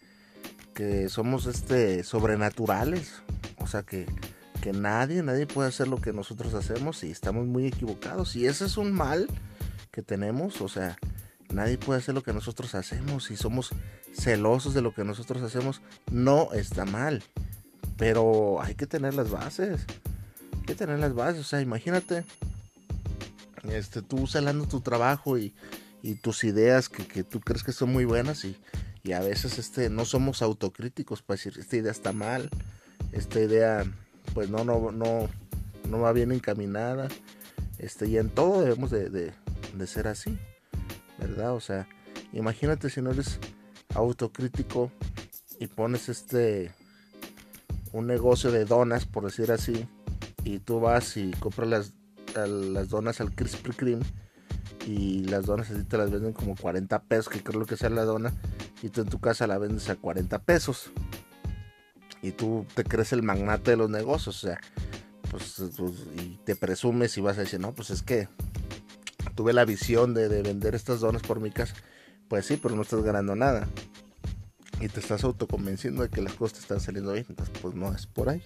que 0.75 1.09
somos 1.09 1.47
este 1.47 2.03
sobrenaturales. 2.05 3.23
O 3.59 3.67
sea 3.67 3.83
que, 3.83 4.07
que 4.63 4.73
nadie, 4.73 5.23
nadie 5.23 5.47
puede 5.47 5.69
hacer 5.69 5.89
lo 5.89 6.01
que 6.01 6.13
nosotros 6.13 6.55
hacemos 6.55 7.05
y 7.05 7.11
estamos 7.11 7.47
muy 7.47 7.67
equivocados. 7.67 8.37
Y 8.37 8.47
ese 8.47 8.65
es 8.65 8.77
un 8.77 8.93
mal 8.93 9.27
que 9.91 10.03
tenemos, 10.03 10.61
o 10.61 10.69
sea, 10.69 10.97
nadie 11.53 11.77
puede 11.77 11.99
hacer 11.99 12.15
lo 12.15 12.23
que 12.23 12.33
nosotros 12.33 12.75
hacemos 12.75 13.31
y 13.31 13.37
somos 13.37 13.71
celosos 14.15 14.73
de 14.75 14.83
lo 14.83 14.95
que 14.95 15.05
nosotros 15.05 15.43
hacemos, 15.43 15.83
no 16.11 16.53
está 16.53 16.85
mal, 16.85 17.23
pero 18.01 18.63
hay 18.63 18.75
que 18.77 18.87
tener 18.87 19.13
las 19.13 19.31
bases, 19.31 19.85
hay 20.55 20.63
que 20.65 20.75
tener 20.75 20.99
las 20.99 21.15
bases, 21.15 21.43
o 21.43 21.45
sea, 21.45 21.61
imagínate, 21.61 22.25
este, 23.71 24.01
tú 24.01 24.27
salando 24.27 24.67
tu 24.67 24.81
trabajo 24.81 25.37
y, 25.37 25.53
tus 26.23 26.45
ideas 26.45 26.89
que, 26.89 27.23
tú 27.25 27.41
crees 27.41 27.63
que 27.63 27.73
son 27.73 27.93
muy 27.93 28.07
buenas 28.07 28.47
y, 28.47 28.57
a 29.13 29.21
veces 29.21 29.59
este, 29.59 29.91
no 29.91 30.07
somos 30.07 30.41
autocríticos 30.41 31.21
para 31.21 31.37
decir, 31.37 31.59
esta 31.59 31.77
idea 31.77 31.93
está 31.93 32.15
mal, 32.15 32.49
esta 33.13 33.39
idea 33.39 33.85
pues 34.33 34.49
no, 34.49 34.65
no, 34.65 34.93
no, 34.93 35.29
no 35.87 36.01
va 36.01 36.13
bien 36.15 36.33
encaminada. 36.33 37.09
Este, 37.79 38.09
y 38.09 38.17
en 38.17 38.31
todo 38.31 38.63
debemos 38.63 38.91
de, 38.91 39.11
de 39.11 39.87
ser 39.87 40.09
así, 40.09 40.39
¿verdad? 41.19 41.55
O 41.55 41.61
sea, 41.61 41.87
imagínate 42.33 42.89
si 42.89 43.03
no 43.03 43.11
eres 43.11 43.39
autocrítico 43.95 44.91
y 45.59 45.67
pones 45.67 46.09
este 46.09 46.73
un 47.93 48.07
negocio 48.07 48.51
de 48.51 48.65
donas, 48.65 49.07
por 49.07 49.25
decir 49.25 49.53
así, 49.53 49.89
y 50.45 50.59
tú 50.59 50.81
vas 50.81 51.17
y 51.17 51.31
compras 51.33 51.69
las, 51.69 51.93
las 52.49 52.89
donas 52.89 53.21
al 53.21 53.35
Krispy 53.35 53.73
Kreme 53.73 54.05
y 54.87 55.25
las 55.25 55.47
donas 55.47 55.71
así 55.71 55.85
te 55.85 55.99
las 55.99 56.11
venden 56.11 56.33
como 56.33 56.55
40 56.57 57.03
pesos, 57.03 57.29
que 57.29 57.43
creo 57.43 57.67
que 57.67 57.77
sea 57.77 57.91
la 57.91 58.05
dona, 58.05 58.33
y 58.83 58.89
tú 58.89 59.03
en 59.03 59.09
tu 59.09 59.21
casa 59.21 59.47
la 59.47 59.59
vendes 59.59 59.89
a 59.89 59.97
40 59.97 60.43
pesos. 60.43 60.91
Y 62.23 62.33
tú 62.33 62.67
te 62.75 62.85
crees 62.85 63.13
el 63.13 63.23
magnate 63.23 63.73
de 63.73 63.77
los 63.79 63.89
negocios, 63.89 64.45
o 64.45 64.47
sea, 64.49 64.61
pues, 65.31 65.63
pues 65.77 65.93
y 66.17 66.39
te 66.45 66.57
presumes 66.57 67.17
y 67.17 67.21
vas 67.21 67.39
a 67.39 67.43
decir, 67.43 67.61
no, 67.61 67.73
pues 67.73 67.91
es 67.91 68.03
que 68.03 68.29
tuve 69.35 69.53
la 69.53 69.65
visión 69.65 70.13
de, 70.13 70.29
vender 70.29 70.75
estas 70.75 71.01
donas 71.01 71.23
por 71.23 71.41
mi 71.41 71.51
casa. 71.51 71.75
Pues 72.29 72.47
sí, 72.47 72.59
pero 72.63 72.77
no 72.77 72.83
estás 72.83 73.03
ganando 73.03 73.35
nada. 73.35 73.67
Y 74.81 74.89
te 74.89 75.01
estás 75.01 75.25
autoconvenciendo 75.25 76.03
de 76.03 76.09
que 76.09 76.23
las 76.23 76.33
cosas 76.35 76.59
te 76.59 76.61
están 76.63 76.81
saliendo 76.81 77.13
bien. 77.13 77.27
Entonces, 77.29 77.55
pues 77.61 77.75
no 77.75 77.93
es 77.95 78.07
por 78.07 78.29
ahí. 78.29 78.43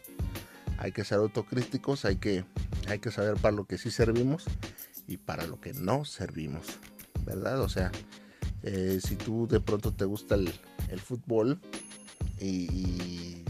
Hay 0.79 0.93
que 0.93 1.05
ser 1.05 1.19
autocríticos, 1.19 2.05
hay 2.05 2.17
que, 2.17 2.45
hay 2.88 2.99
que 2.99 3.11
saber 3.11 3.37
para 3.37 3.55
lo 3.55 3.67
que 3.67 3.79
sí 3.79 3.91
servimos 3.91 4.45
y 5.07 5.19
para 5.19 5.47
lo 5.47 5.61
que 5.61 5.73
no 5.73 6.05
servimos. 6.05 6.67
¿Verdad? 7.25 7.61
O 7.61 7.69
sea, 7.69 7.93
eh, 8.62 8.99
si 9.03 9.17
tú 9.17 9.47
de 9.47 9.61
pronto 9.61 9.93
te 9.93 10.05
gusta 10.05 10.35
el, 10.35 10.53
fútbol 11.00 11.61
y, 12.38 12.71
y, 12.73 13.45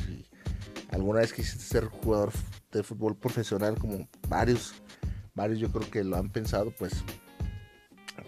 alguna 0.91 1.21
vez 1.21 1.33
quisiste 1.33 1.65
ser 1.65 1.87
jugador 1.87 2.33
de 2.73 2.83
fútbol 2.83 3.17
profesional 3.17 3.79
como 3.79 4.09
varios, 4.29 4.75
varios 5.35 5.59
yo 5.59 5.71
creo 5.71 5.91
que 5.91 6.05
lo 6.05 6.17
han 6.17 6.31
pensado, 6.31 6.73
pues 6.73 7.05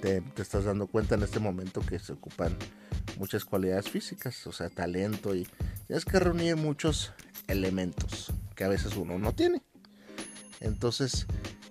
te, 0.00 0.22
estás 0.36 0.64
dando 0.64 0.86
cuenta 0.86 1.14
en 1.14 1.22
este 1.22 1.40
momento 1.40 1.80
que 1.80 1.98
se 1.98 2.12
ocupan 2.12 2.56
muchas 3.18 3.44
cualidades 3.44 3.88
físicas, 3.88 4.46
o 4.46 4.52
sea, 4.52 4.68
talento 4.68 5.34
y 5.34 5.46
tienes 5.86 6.04
que 6.04 6.18
reunir 6.18 6.56
muchos 6.56 7.12
elementos 7.46 8.32
que 8.54 8.64
a 8.64 8.68
veces 8.68 8.96
uno 8.96 9.18
no 9.18 9.34
tiene. 9.34 9.62
Entonces, 10.60 11.26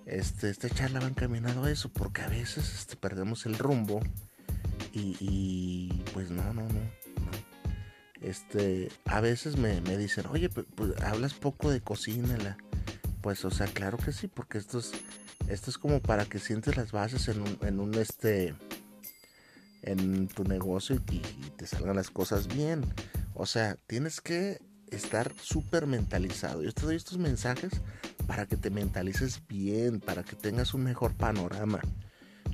este, 0.06 0.50
esta 0.50 0.70
charla 0.70 1.00
va 1.00 1.08
encaminado 1.08 1.64
a 1.64 1.70
eso, 1.70 1.88
porque 1.90 2.22
a 2.22 2.28
veces 2.28 2.74
este, 2.74 2.96
perdemos 2.96 3.46
el 3.46 3.58
rumbo 3.58 4.00
y, 4.92 6.02
pues 6.14 6.30
no, 6.30 6.42
no, 6.54 6.62
no, 6.62 6.80
Este, 8.22 8.88
a 9.04 9.20
veces 9.20 9.58
me, 9.58 9.80
dicen, 9.98 10.24
oye, 10.30 10.48
pues, 10.48 10.98
hablas 11.02 11.34
poco 11.34 11.70
de 11.70 11.82
cocina, 11.82 12.36
la... 12.38 12.56
pues, 13.20 13.44
o 13.44 13.50
sea, 13.50 13.66
claro 13.66 13.98
que 13.98 14.12
sí, 14.12 14.26
porque 14.26 14.56
esto 14.56 14.78
es 14.78 14.92
esto 15.48 15.70
es 15.70 15.78
como 15.78 16.00
para 16.00 16.24
que 16.24 16.38
sientes 16.38 16.76
las 16.76 16.92
bases 16.92 17.28
en 17.28 17.40
un, 17.40 17.58
en 17.62 17.78
un 17.78 17.94
este 17.94 18.54
en 19.86 20.28
tu 20.28 20.44
negocio 20.44 20.96
y, 21.10 21.20
te 21.56 21.66
salgan 21.66 21.96
las 21.96 22.10
cosas 22.10 22.48
bien. 22.48 22.84
O 23.34 23.46
sea, 23.46 23.76
tienes 23.86 24.20
que 24.20 24.60
estar 24.90 25.32
súper 25.40 25.86
mentalizado. 25.86 26.62
Yo 26.62 26.72
te 26.72 26.82
doy 26.82 26.96
estos 26.96 27.18
mensajes 27.18 27.72
para 28.26 28.46
que 28.46 28.56
te 28.56 28.70
mentalices 28.70 29.40
bien, 29.48 30.00
para 30.00 30.22
que 30.22 30.36
tengas 30.36 30.74
un 30.74 30.84
mejor 30.84 31.14
panorama. 31.14 31.80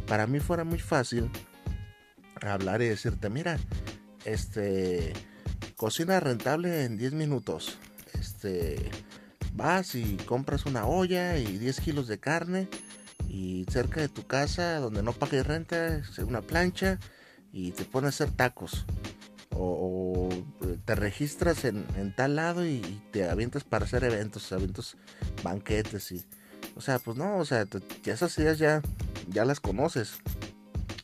Para 0.07 0.27
mí 0.27 0.41
fuera 0.41 0.65
muy 0.65 0.79
fácil 0.79 1.31
hablar 2.41 2.83
y 2.83 2.89
decirte, 2.89 3.29
mira, 3.31 3.59
este, 4.25 5.13
cocina 5.77 6.21
rentable 6.21 6.85
en 6.85 6.97
10 6.97 7.15
minutos. 7.15 7.79
Este, 8.15 8.91
vas 9.55 9.95
y 9.95 10.17
compras 10.27 10.67
una 10.67 10.87
olla 10.87 11.39
y 11.39 11.59
10 11.59 11.81
kilos 11.81 12.07
de 12.09 12.19
carne 12.19 12.69
y 13.29 13.65
cerca 13.71 14.01
de 14.01 14.09
tu 14.09 14.27
casa 14.27 14.79
donde 14.79 15.03
no 15.03 15.13
pagues 15.13 15.47
renta, 15.47 16.03
una 16.27 16.43
plancha 16.43 16.99
y 17.53 17.73
te 17.73 17.85
pones 17.85 18.21
a 18.21 18.25
hacer 18.25 18.37
tacos. 18.37 18.87
O, 19.55 20.31
eh, 20.63 20.79
te 20.85 20.95
registras 20.95 21.65
en, 21.65 21.85
tal 22.17 22.37
lado 22.37 22.67
y, 22.67 22.81
te 23.13 23.29
avientas 23.29 23.65
para 23.65 23.85
hacer 23.85 24.03
eventos, 24.05 24.51
eventos, 24.53 24.97
banquetes 25.43 26.13
y... 26.13 26.25
O 26.75 26.81
sea, 26.81 26.99
pues 26.99 27.19
no, 27.19 27.37
o 27.37 27.45
sea, 27.45 27.67
esas 28.07 28.39
ideas 28.39 28.59
ya, 28.59 28.81
ya 29.29 29.45
las 29.45 29.61
conoces. 29.61 30.15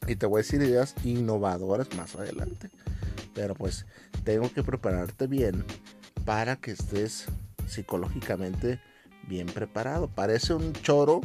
Y 0.07 0.17
te 0.17 0.25
voy 0.25 0.39
a 0.39 0.43
decir 0.43 0.63
ideas 0.63 0.95
innovadoras 1.05 1.95
más 1.95 2.17
adelante. 2.17 2.71
Pero 3.35 3.55
pues 3.55 3.85
tengo 4.25 4.51
que 4.51 4.63
prepararte 4.63 5.27
bien 5.27 5.65
para 6.25 6.57
que 6.57 6.71
estés 6.71 7.27
psicológicamente 7.67 8.81
bien 9.29 9.47
preparado. 9.47 10.09
Parece 10.09 10.55
un 10.55 10.73
choro 10.73 11.21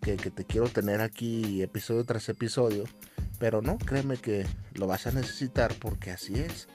que, 0.00 0.16
que 0.16 0.30
te 0.30 0.44
quiero 0.44 0.68
tener 0.68 1.02
aquí 1.02 1.62
episodio 1.62 2.04
tras 2.04 2.28
episodio, 2.30 2.84
pero 3.38 3.62
no, 3.62 3.78
créeme 3.78 4.16
que 4.16 4.46
lo 4.74 4.86
vas 4.86 5.06
a 5.06 5.12
necesitar 5.12 5.74
porque 5.78 6.10
así 6.10 6.34
es. 6.34 6.68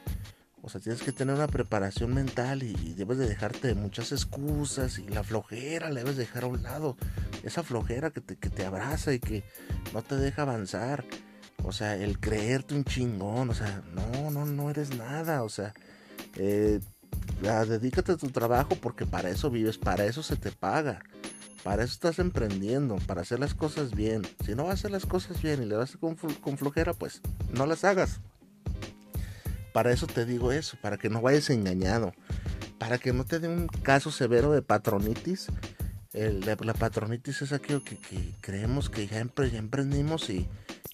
O 0.61 0.69
sea, 0.69 0.81
tienes 0.81 1.01
que 1.01 1.11
tener 1.11 1.35
una 1.35 1.47
preparación 1.47 2.13
mental 2.13 2.63
y, 2.63 2.73
debes 2.93 3.17
de 3.17 3.27
dejarte 3.27 3.69
de 3.69 3.75
muchas 3.75 4.11
excusas 4.11 4.99
y 4.99 5.07
la 5.07 5.23
flojera 5.23 5.89
la 5.89 6.01
debes 6.01 6.17
dejar 6.17 6.43
a 6.43 6.47
un 6.47 6.61
lado. 6.63 6.97
Esa 7.43 7.63
flojera 7.63 8.11
que 8.11 8.21
te, 8.21 8.35
que 8.35 8.49
te 8.49 8.65
abraza 8.65 9.13
y 9.13 9.19
que 9.19 9.43
no 9.93 10.01
te 10.01 10.15
deja 10.15 10.41
avanzar. 10.41 11.05
O 11.63 11.71
sea, 11.71 11.95
el 11.95 12.19
creerte 12.19 12.75
un 12.75 12.83
chingón. 12.83 13.49
O 13.49 13.53
sea, 13.53 13.81
no, 13.93 14.31
no, 14.31 14.45
no 14.45 14.69
eres 14.69 14.95
nada. 14.97 15.43
O 15.43 15.49
sea, 15.49 15.73
eh, 16.35 16.79
dedícate 17.41 18.13
a 18.13 18.17
tu 18.17 18.29
trabajo 18.29 18.75
porque 18.81 19.05
para 19.05 19.29
eso 19.29 19.49
vives, 19.49 19.77
para 19.77 20.05
eso 20.05 20.23
se 20.23 20.35
te 20.35 20.51
paga. 20.51 21.01
Para 21.63 21.83
eso 21.83 21.93
estás 21.93 22.19
emprendiendo, 22.19 22.95
para 23.05 23.21
hacer 23.21 23.39
las 23.39 23.53
cosas 23.53 23.93
bien. 23.93 24.21
Si 24.45 24.55
no 24.55 24.63
vas 24.63 24.71
a 24.71 24.73
hacer 24.73 24.91
las 24.91 25.05
cosas 25.05 25.41
bien 25.41 25.61
y 25.61 25.65
le 25.65 25.75
vas 25.75 25.97
con, 25.97 26.15
con 26.15 26.57
flojera, 26.57 26.93
pues 26.93 27.21
no 27.51 27.65
las 27.65 27.83
hagas. 27.83 28.21
Para 29.73 29.91
eso 29.91 30.07
te 30.07 30.25
digo 30.25 30.51
eso, 30.51 30.77
para 30.81 30.97
que 30.97 31.09
no 31.09 31.21
vayas 31.21 31.49
engañado, 31.49 32.13
para 32.79 32.97
que 32.97 33.13
no 33.13 33.25
te 33.25 33.39
dé 33.39 33.47
un 33.47 33.67
caso 33.67 34.11
severo 34.11 34.51
de 34.51 34.61
patronitis. 34.61 35.47
la, 36.13 36.73
patronitis 36.73 37.41
es 37.43 37.51
aquello 37.51 37.83
que, 37.83 37.97
creemos 38.41 38.89
que 38.89 39.07
ya, 39.07 39.19
emprendimos 39.19 40.29
y, 40.29 40.47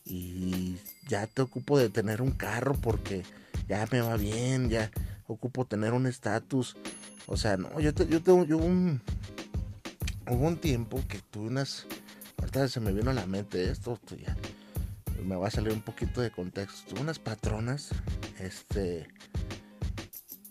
y, 0.03 0.77
ya 1.07 1.27
te 1.27 1.41
ocupo 1.41 1.77
de 1.77 1.89
tener 1.89 2.21
un 2.21 2.31
carro 2.31 2.73
porque 2.73 3.23
ya 3.69 3.87
me 3.91 4.01
va 4.01 4.17
bien, 4.17 4.69
ya 4.69 4.91
ocupo 5.27 5.65
tener 5.65 5.93
un 5.93 6.07
estatus. 6.07 6.75
O 7.27 7.37
sea, 7.37 7.57
no, 7.57 7.79
yo, 7.79 7.91
yo 7.91 8.21
tengo 8.21 8.41
un, 8.57 9.01
hubo 10.29 10.47
un 10.47 10.57
tiempo 10.57 11.01
que 11.07 11.19
tuve 11.19 11.47
unas, 11.47 11.85
ahorita 12.37 12.67
se 12.67 12.79
me 12.79 12.91
vino 12.91 13.11
a 13.11 13.13
la 13.13 13.25
mente 13.25 13.69
esto, 13.69 13.99
me 15.23 15.35
va 15.35 15.47
a 15.47 15.51
salir 15.51 15.73
un 15.73 15.81
poquito 15.81 16.21
de 16.21 16.31
contexto. 16.31 16.89
Tuve 16.89 17.01
unas 17.01 17.19
patronas, 17.19 17.89
este, 18.39 19.07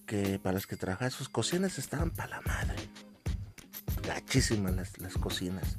que 0.06 0.38
para 0.38 0.54
las 0.54 0.66
que 0.66 0.76
trabajaba 0.76 1.10
sus 1.10 1.28
cocinas 1.28 1.78
estaban 1.78 2.10
para 2.10 2.36
la 2.36 2.40
madre. 2.42 2.76
Gachísimas 4.06 4.74
las, 4.98 5.14
cocinas. 5.14 5.76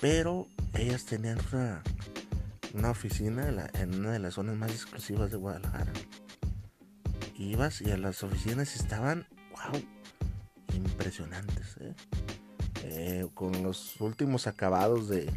Pero 0.00 0.48
ellas 0.74 1.04
tenían 1.04 1.38
una, 1.52 1.82
una 2.74 2.90
oficina 2.90 3.48
en, 3.74 3.94
una 3.94 4.12
de 4.12 4.18
las 4.18 4.34
zonas 4.34 4.56
más 4.56 4.70
exclusivas 4.70 5.30
de 5.30 5.36
Guadalajara. 5.36 5.92
Ibas 7.36 7.80
y 7.80 7.90
a 7.90 7.96
las 7.96 8.22
oficinas 8.22 8.76
estaban, 8.76 9.26
wow, 9.52 9.82
impresionantes, 10.74 11.76
¿eh? 11.80 11.94
Eh, 12.92 13.28
con 13.34 13.62
los 13.62 14.00
últimos 14.00 14.48
acabados 14.48 15.08
de, 15.08 15.30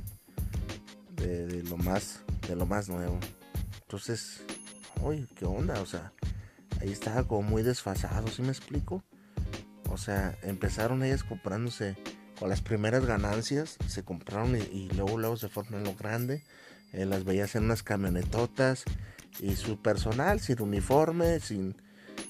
de, 1.11 1.61
lo 1.69 1.77
más 1.77 2.23
de 2.47 2.55
lo 2.55 2.65
más 2.65 2.89
nuevo. 2.89 3.19
Entonces, 3.81 4.41
oye, 5.03 5.27
¿qué 5.35 5.45
onda? 5.45 5.79
O 5.79 5.85
sea, 5.85 6.13
ahí 6.81 6.91
estaba 6.91 7.27
como 7.27 7.43
muy 7.43 7.61
desfasado, 7.61 8.27
¿sí 8.29 8.41
me 8.41 8.47
explico? 8.47 9.03
O 9.91 9.99
sea, 9.99 10.35
empezaron 10.41 11.03
ellas 11.03 11.23
comprándose 11.23 11.95
con 12.39 12.49
las 12.49 12.61
primeras 12.61 13.05
ganancias, 13.05 13.77
se 13.85 14.03
compraron 14.03 14.55
y, 14.55 14.89
luego 14.95 15.19
luego 15.19 15.37
se 15.37 15.47
fueron 15.47 15.75
en 15.75 15.83
lo 15.83 15.93
grande. 15.93 16.43
Eh, 16.91 17.05
las 17.05 17.23
veías 17.23 17.53
en 17.55 17.65
unas 17.65 17.83
camionetotas 17.83 18.83
y 19.39 19.55
su 19.57 19.79
personal 19.79 20.39
sin 20.39 20.59
uniforme, 20.59 21.39
sin 21.39 21.75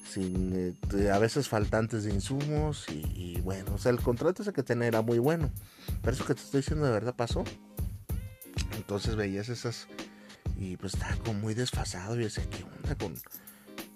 sin 0.03 0.75
eh, 0.93 1.09
a 1.11 1.19
veces 1.19 1.47
faltantes 1.47 2.03
de 2.03 2.13
insumos 2.13 2.85
y, 2.89 3.39
bueno, 3.41 3.73
o 3.75 3.77
sea, 3.77 3.91
el 3.91 3.99
contrato 3.99 4.41
ese 4.41 4.53
que 4.53 4.63
tenía 4.63 4.87
era 4.87 5.01
muy 5.01 5.19
bueno. 5.19 5.51
Pero 6.01 6.13
eso 6.13 6.25
que 6.25 6.35
te 6.35 6.41
estoy 6.41 6.61
diciendo 6.61 6.85
de 6.85 6.91
verdad 6.91 7.15
pasó. 7.15 7.43
Entonces 8.75 9.15
veías 9.15 9.49
esas 9.49 9.87
y 10.57 10.77
pues 10.77 10.93
estaba 10.93 11.15
como 11.17 11.39
muy 11.39 11.53
desfasado 11.53 12.19
y 12.19 12.23
decía, 12.23 12.43
¿qué 12.49 12.63
onda 12.63 12.95
con, 12.95 13.15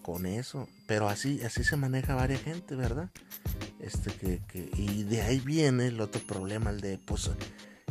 con 0.01 0.25
eso? 0.25 0.67
Pero 0.87 1.09
así, 1.09 1.41
así 1.43 1.63
se 1.63 1.75
maneja 1.75 2.15
varias 2.15 2.41
gente, 2.41 2.75
¿verdad? 2.75 3.09
Este 3.79 4.11
que, 4.11 4.41
que, 4.47 4.69
y 4.75 5.03
de 5.03 5.21
ahí 5.21 5.39
viene 5.39 5.87
el 5.87 6.01
otro 6.01 6.21
problema, 6.25 6.71
el 6.71 6.81
de 6.81 6.97
pues 6.97 7.29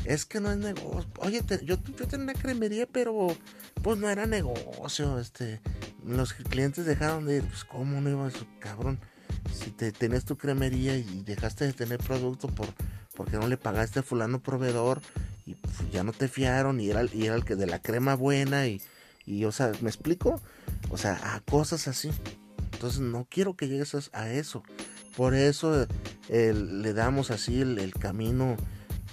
es 0.07 0.25
que 0.25 0.41
no 0.41 0.51
es 0.51 0.59
negocio. 0.59 1.11
Oye, 1.19 1.43
yo, 1.65 1.77
yo 1.83 2.07
tenía 2.07 2.25
una 2.25 2.35
cremería, 2.35 2.87
pero 2.87 3.29
pues 3.83 3.99
no 3.99 4.09
era 4.09 4.27
negocio. 4.27 5.19
Este, 5.19 5.61
los 6.07 6.33
clientes 6.33 6.87
dejaron 6.87 7.27
de 7.27 7.37
ir. 7.37 7.45
Pues, 7.45 7.65
¿cómo 7.65 8.01
no 8.01 8.11
ibas, 8.11 8.35
cabrón? 8.59 8.99
Si 9.53 9.71
te 9.71 9.93
tenías 9.93 10.25
tu 10.25 10.37
cremería 10.37 10.97
y 10.97 11.23
dejaste 11.23 11.67
de 11.67 11.73
tener 11.73 11.99
producto 11.99 12.49
por 12.49 12.69
porque 13.15 13.39
no 13.39 13.49
le 13.49 13.57
pagaste 13.57 14.01
a 14.01 14.03
fulano 14.03 14.43
proveedor 14.43 15.01
y 15.47 15.55
pues, 15.55 15.75
ya 15.91 16.05
no 16.05 16.13
te 16.13 16.29
fiaron 16.29 16.81
y 16.81 16.91
era, 16.91 17.03
y 17.05 17.25
era 17.25 17.35
el 17.35 17.47
que 17.47 17.57
de 17.57 17.67
la 17.67 17.81
crema 17.81 18.15
buena 18.15 18.67
y, 18.67 18.83
y, 19.25 19.47
o 19.47 19.53
sea, 19.53 19.73
¿me 19.81 19.89
explico? 19.89 20.39
O 20.91 20.99
sea, 20.99 21.19
a 21.35 21.41
cosas 21.41 21.89
así. 21.89 22.11
Entonces 22.75 23.01
no 23.01 23.27
quiero 23.31 23.57
que 23.57 23.69
llegues 23.69 24.11
a, 24.13 24.31
eso. 24.31 24.63
Por 25.17 25.35
eso 25.35 25.87
le 26.29 26.93
damos 26.93 27.31
así 27.31 27.63
el 27.63 27.95
camino 27.95 28.57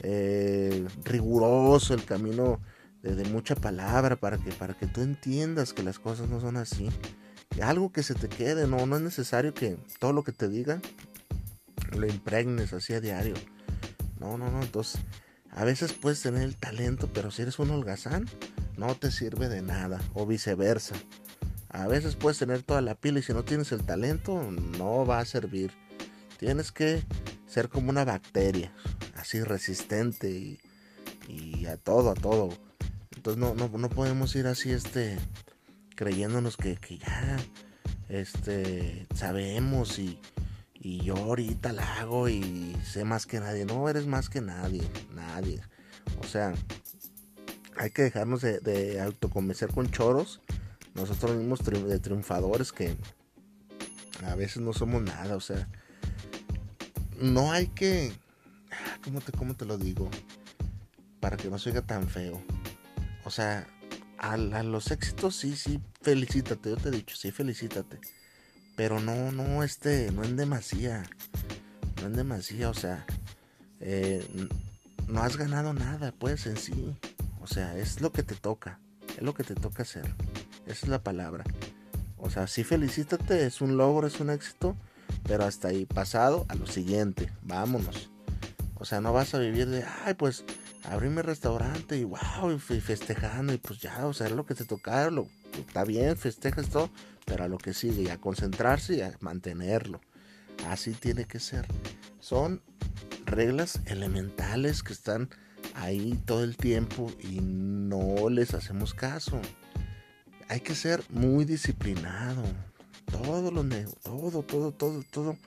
eh, 0.01 0.85
riguroso, 1.03 1.93
el 1.93 2.03
camino 2.03 2.59
de, 3.03 3.25
mucha 3.25 3.55
palabra 3.55 4.15
para 4.15 4.37
que, 4.37 4.51
para 4.51 4.73
que 4.73 4.87
tú 4.87 5.01
entiendas 5.01 5.73
que 5.73 5.83
las 5.83 5.99
cosas 5.99 6.29
no 6.29 6.39
son 6.39 6.57
así. 6.57 6.89
Algo 7.61 7.91
que 7.91 8.01
se 8.01 8.15
te 8.15 8.29
quede, 8.29 8.67
no, 8.67 8.85
no 8.85 8.95
es 8.95 9.01
necesario 9.01 9.53
que 9.53 9.77
todo 9.99 10.13
lo 10.13 10.23
que 10.23 10.31
te 10.31 10.47
diga 10.47 10.81
lo 11.91 12.07
impregnes 12.07 12.73
así 12.73 12.93
a 12.93 13.01
diario. 13.01 13.35
No, 14.19 14.37
no, 14.37 14.49
no, 14.49 14.63
entonces 14.63 15.01
a 15.51 15.65
veces 15.65 15.93
puedes 15.93 16.21
tener 16.21 16.41
el 16.41 16.55
talento, 16.55 17.11
pero 17.13 17.29
si 17.29 17.43
eres 17.43 17.59
un 17.59 17.69
holgazán, 17.69 18.25
no 18.75 18.95
te 18.95 19.11
sirve 19.11 19.49
de 19.49 19.61
nada, 19.61 20.01
o 20.13 20.25
viceversa. 20.25 20.95
A 21.69 21.87
veces 21.87 22.15
puedes 22.15 22.39
tener 22.39 22.63
toda 22.63 22.81
la 22.81 22.95
pila 22.95 23.19
y 23.19 23.23
si 23.23 23.33
no 23.33 23.43
tienes 23.43 23.71
el 23.71 23.83
talento, 23.83 24.49
no 24.51 25.05
va 25.05 25.19
a 25.19 25.25
servir. 25.25 25.71
Tienes 26.39 26.71
que 26.71 27.03
ser 27.45 27.69
como 27.69 27.89
una 27.89 28.05
bacteria 28.05 28.73
así 29.15 29.41
resistente 29.41 30.59
y, 31.27 31.65
a 31.65 31.77
todo, 31.77 32.11
a 32.11 32.13
todo. 32.13 32.49
Entonces 33.15 33.37
no, 33.39 33.53
no, 33.55 33.89
podemos 33.89 34.35
ir 34.35 34.47
así, 34.47 34.71
este, 34.71 35.17
creyéndonos 35.95 36.57
que, 36.57 36.77
ya, 36.99 37.37
este, 38.09 39.07
sabemos 39.13 39.99
y, 39.99 40.19
yo 40.81 41.15
ahorita 41.15 41.71
la 41.71 42.01
hago 42.01 42.27
y 42.27 42.75
sé 42.83 43.05
más 43.05 43.25
que 43.25 43.39
nadie. 43.39 43.63
No 43.63 43.87
eres 43.87 44.05
más 44.05 44.29
que 44.29 44.41
nadie, 44.41 44.81
nadie. 45.15 45.61
O 46.19 46.25
sea, 46.25 46.53
hay 47.77 47.89
que 47.91 48.01
dejarnos 48.01 48.41
de, 48.41 48.59
de 48.59 48.99
autoconvencer 48.99 49.69
con 49.69 49.89
choros. 49.89 50.41
Nosotros 50.93 51.37
mismos 51.37 51.63
de 51.63 51.99
triunfadores 51.99 52.73
que 52.73 52.97
a 54.25 54.35
veces 54.35 54.61
no 54.61 54.73
somos 54.73 55.01
nada. 55.01 55.37
O 55.37 55.39
sea, 55.39 55.69
no 57.21 57.53
hay 57.53 57.67
que 57.67 58.11
¿cómo 59.03 59.21
te, 59.21 59.31
cómo 59.31 59.53
te 59.53 59.65
lo 59.65 59.77
digo? 59.77 60.09
Para 61.19 61.37
que 61.37 61.49
no 61.49 61.57
se 61.57 61.69
oiga 61.69 61.81
tan 61.81 62.07
feo. 62.07 62.41
O 63.25 63.31
sea, 63.31 63.67
a, 64.17 64.37
los 64.37 64.91
éxitos 64.91 65.35
sí, 65.35 65.55
sí, 65.55 65.81
felicítate, 66.01 66.69
yo 66.69 66.77
te 66.77 66.89
he 66.89 66.91
dicho, 66.91 67.15
sí, 67.15 67.31
felicítate. 67.31 67.99
Pero 68.75 68.99
no, 68.99 69.31
no, 69.31 69.63
este, 69.63 70.11
no 70.11 70.23
en 70.23 70.35
demasía. 70.35 71.03
No 72.01 72.07
en 72.07 72.13
demasía, 72.13 72.69
o 72.69 72.73
sea, 72.73 73.05
eh, 73.79 74.25
no 75.07 75.21
has 75.21 75.37
ganado 75.37 75.73
nada, 75.73 76.13
pues 76.17 76.45
en 76.47 76.57
sí. 76.57 76.95
O 77.41 77.47
sea, 77.47 77.77
es 77.77 78.01
lo 78.01 78.11
que 78.11 78.23
te 78.23 78.35
toca, 78.35 78.79
es 79.17 79.21
lo 79.21 79.33
que 79.33 79.43
te 79.43 79.55
toca 79.55 79.83
hacer. 79.83 80.05
Esa 80.65 80.85
es 80.85 80.87
la 80.87 81.03
palabra. 81.03 81.43
O 82.17 82.29
sea, 82.29 82.47
sí 82.47 82.63
felicítate, 82.63 83.45
es 83.45 83.59
un 83.59 83.75
logro, 83.75 84.07
es 84.07 84.19
un 84.21 84.29
éxito, 84.29 84.77
pero 85.23 85.43
hasta 85.43 85.67
ahí, 85.67 85.85
pasado 85.85 86.45
a 86.47 86.55
lo 86.55 86.67
siguiente, 86.67 87.31
vámonos. 87.41 88.09
O 88.75 88.85
sea, 88.85 89.01
no 89.01 89.13
vas 89.13 89.33
a 89.33 89.39
vivir 89.39 89.67
de, 89.67 89.85
ay, 90.05 90.13
pues 90.13 90.45
abrí 90.85 91.09
mi 91.09 91.21
restaurante 91.21 91.97
y 91.97 92.03
wow, 92.03 92.51
y 92.51 92.59
festejando 92.59 93.53
y 93.53 93.57
pues 93.57 93.79
ya, 93.79 94.05
o 94.05 94.13
sea, 94.13 94.27
es 94.27 94.33
lo 94.33 94.45
que 94.45 94.55
te 94.55 94.65
toca, 94.65 95.09
lo, 95.09 95.27
está 95.57 95.83
bien, 95.83 96.17
festejas 96.17 96.69
todo, 96.69 96.89
pero 97.25 97.43
a 97.43 97.47
lo 97.47 97.57
que 97.57 97.73
sigue, 97.73 98.11
a 98.11 98.17
concentrarse 98.17 98.95
y 98.95 99.01
a 99.01 99.15
mantenerlo. 99.19 100.01
Así 100.67 100.91
tiene 100.91 101.25
que 101.25 101.39
ser. 101.39 101.65
Son 102.19 102.61
reglas 103.25 103.79
elementales 103.85 104.83
que 104.83 104.93
están 104.93 105.29
ahí 105.75 106.19
todo 106.25 106.43
el 106.43 106.57
tiempo 106.57 107.11
y 107.19 107.39
no 107.41 108.29
les 108.29 108.53
hacemos 108.53 108.93
caso. 108.93 109.41
Hay 110.49 110.59
que 110.59 110.75
ser 110.75 111.03
muy 111.09 111.45
disciplinado. 111.45 112.43
Todo 113.05 113.51
lo 113.51 113.63
todo, 114.03 114.43
todo, 114.43 114.71
todo, 114.71 115.03
todo 115.03 115.37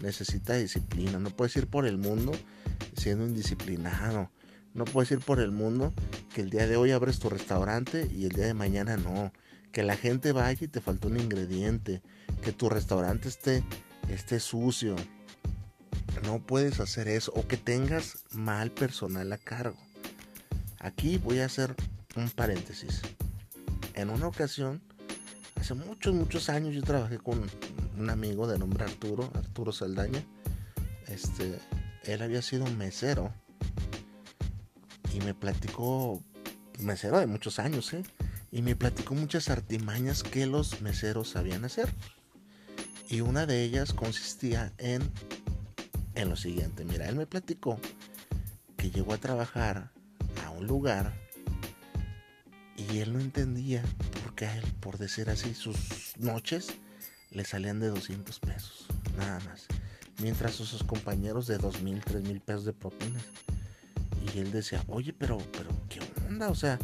necesita 0.00 0.54
disciplina. 0.54 1.18
No 1.18 1.30
puedes 1.30 1.56
ir 1.56 1.66
por 1.66 1.86
el 1.86 1.98
mundo 1.98 2.32
siendo 2.96 3.26
indisciplinado. 3.26 4.30
No 4.78 4.84
puedes 4.84 5.10
ir 5.10 5.18
por 5.18 5.40
el 5.40 5.50
mundo 5.50 5.92
que 6.32 6.40
el 6.40 6.50
día 6.50 6.68
de 6.68 6.76
hoy 6.76 6.92
abres 6.92 7.18
tu 7.18 7.28
restaurante 7.28 8.08
y 8.14 8.26
el 8.26 8.30
día 8.30 8.46
de 8.46 8.54
mañana 8.54 8.96
no. 8.96 9.32
Que 9.72 9.82
la 9.82 9.96
gente 9.96 10.30
vaya 10.30 10.56
y 10.64 10.68
te 10.68 10.80
faltó 10.80 11.08
un 11.08 11.18
ingrediente. 11.18 12.00
Que 12.44 12.52
tu 12.52 12.68
restaurante 12.68 13.28
esté, 13.28 13.64
esté 14.08 14.38
sucio. 14.38 14.94
no 16.22 16.38
puedes 16.38 16.78
hacer 16.78 17.08
eso 17.08 17.32
o 17.34 17.48
que 17.48 17.56
tengas 17.56 18.22
mal 18.30 18.70
personal 18.70 19.32
a 19.32 19.38
cargo. 19.38 19.76
Aquí 20.78 21.18
voy 21.18 21.40
a 21.40 21.46
hacer 21.46 21.74
un 22.14 22.30
paréntesis. 22.30 23.02
En 23.94 24.10
una 24.10 24.28
ocasión, 24.28 24.80
hace 25.56 25.74
muchos, 25.74 26.14
muchos 26.14 26.48
años, 26.48 26.72
yo 26.72 26.82
trabajé 26.82 27.18
con 27.18 27.42
un 27.98 28.10
amigo 28.10 28.46
de 28.46 28.60
nombre 28.60 28.84
Arturo, 28.84 29.28
Arturo 29.34 29.72
Saldaña. 29.72 30.22
Este, 31.08 31.58
él 32.04 32.22
había 32.22 32.42
sido 32.42 32.64
mesero 32.66 33.34
y 35.18 35.24
me 35.24 35.34
platicó, 35.34 36.22
mesero 36.78 37.18
de 37.18 37.26
muchos 37.26 37.58
años, 37.58 37.92
¿eh? 37.92 38.04
Y 38.52 38.62
me 38.62 38.76
platicó 38.76 39.14
muchas 39.14 39.50
artimañas 39.50 40.22
que 40.22 40.46
los 40.46 40.80
meseros 40.80 41.30
sabían 41.30 41.64
hacer. 41.64 41.92
Y 43.08 43.20
una 43.20 43.44
de 43.46 43.64
ellas 43.64 43.92
consistía 43.92 44.72
en, 44.78 45.02
en 46.14 46.28
lo 46.28 46.36
siguiente. 46.36 46.84
Mira, 46.84 47.08
él 47.08 47.16
me 47.16 47.26
platicó 47.26 47.80
que 48.76 48.90
llegó 48.90 49.12
a 49.12 49.18
trabajar 49.18 49.90
a 50.44 50.50
un 50.50 50.66
lugar 50.66 51.12
y 52.76 52.98
él 52.98 53.12
no 53.12 53.18
entendía 53.18 53.82
por 54.22 54.34
qué 54.36 54.46
a 54.46 54.56
él, 54.56 54.64
por 54.80 54.98
decir 54.98 55.30
así, 55.30 55.52
sus 55.54 56.16
noches 56.16 56.68
le 57.32 57.44
salían 57.44 57.80
de 57.80 57.88
200 57.88 58.38
pesos, 58.38 58.86
nada 59.16 59.40
más. 59.40 59.66
Mientras 60.22 60.54
sus 60.54 60.84
compañeros 60.84 61.46
de 61.48 61.58
2 61.58 61.82
mil, 61.82 62.02
3 62.04 62.22
mil 62.22 62.40
pesos 62.40 62.64
de 62.64 62.72
propinas. 62.72 63.24
Y 64.34 64.40
él 64.40 64.50
decía, 64.52 64.82
oye, 64.88 65.12
pero, 65.12 65.38
pero, 65.52 65.70
¿qué 65.88 66.00
onda? 66.26 66.48
O 66.50 66.54
sea, 66.54 66.78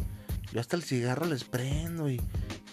yo 0.51 0.59
hasta 0.59 0.75
el 0.75 0.83
cigarro 0.83 1.25
les 1.25 1.43
prendo 1.43 2.09
y, 2.09 2.21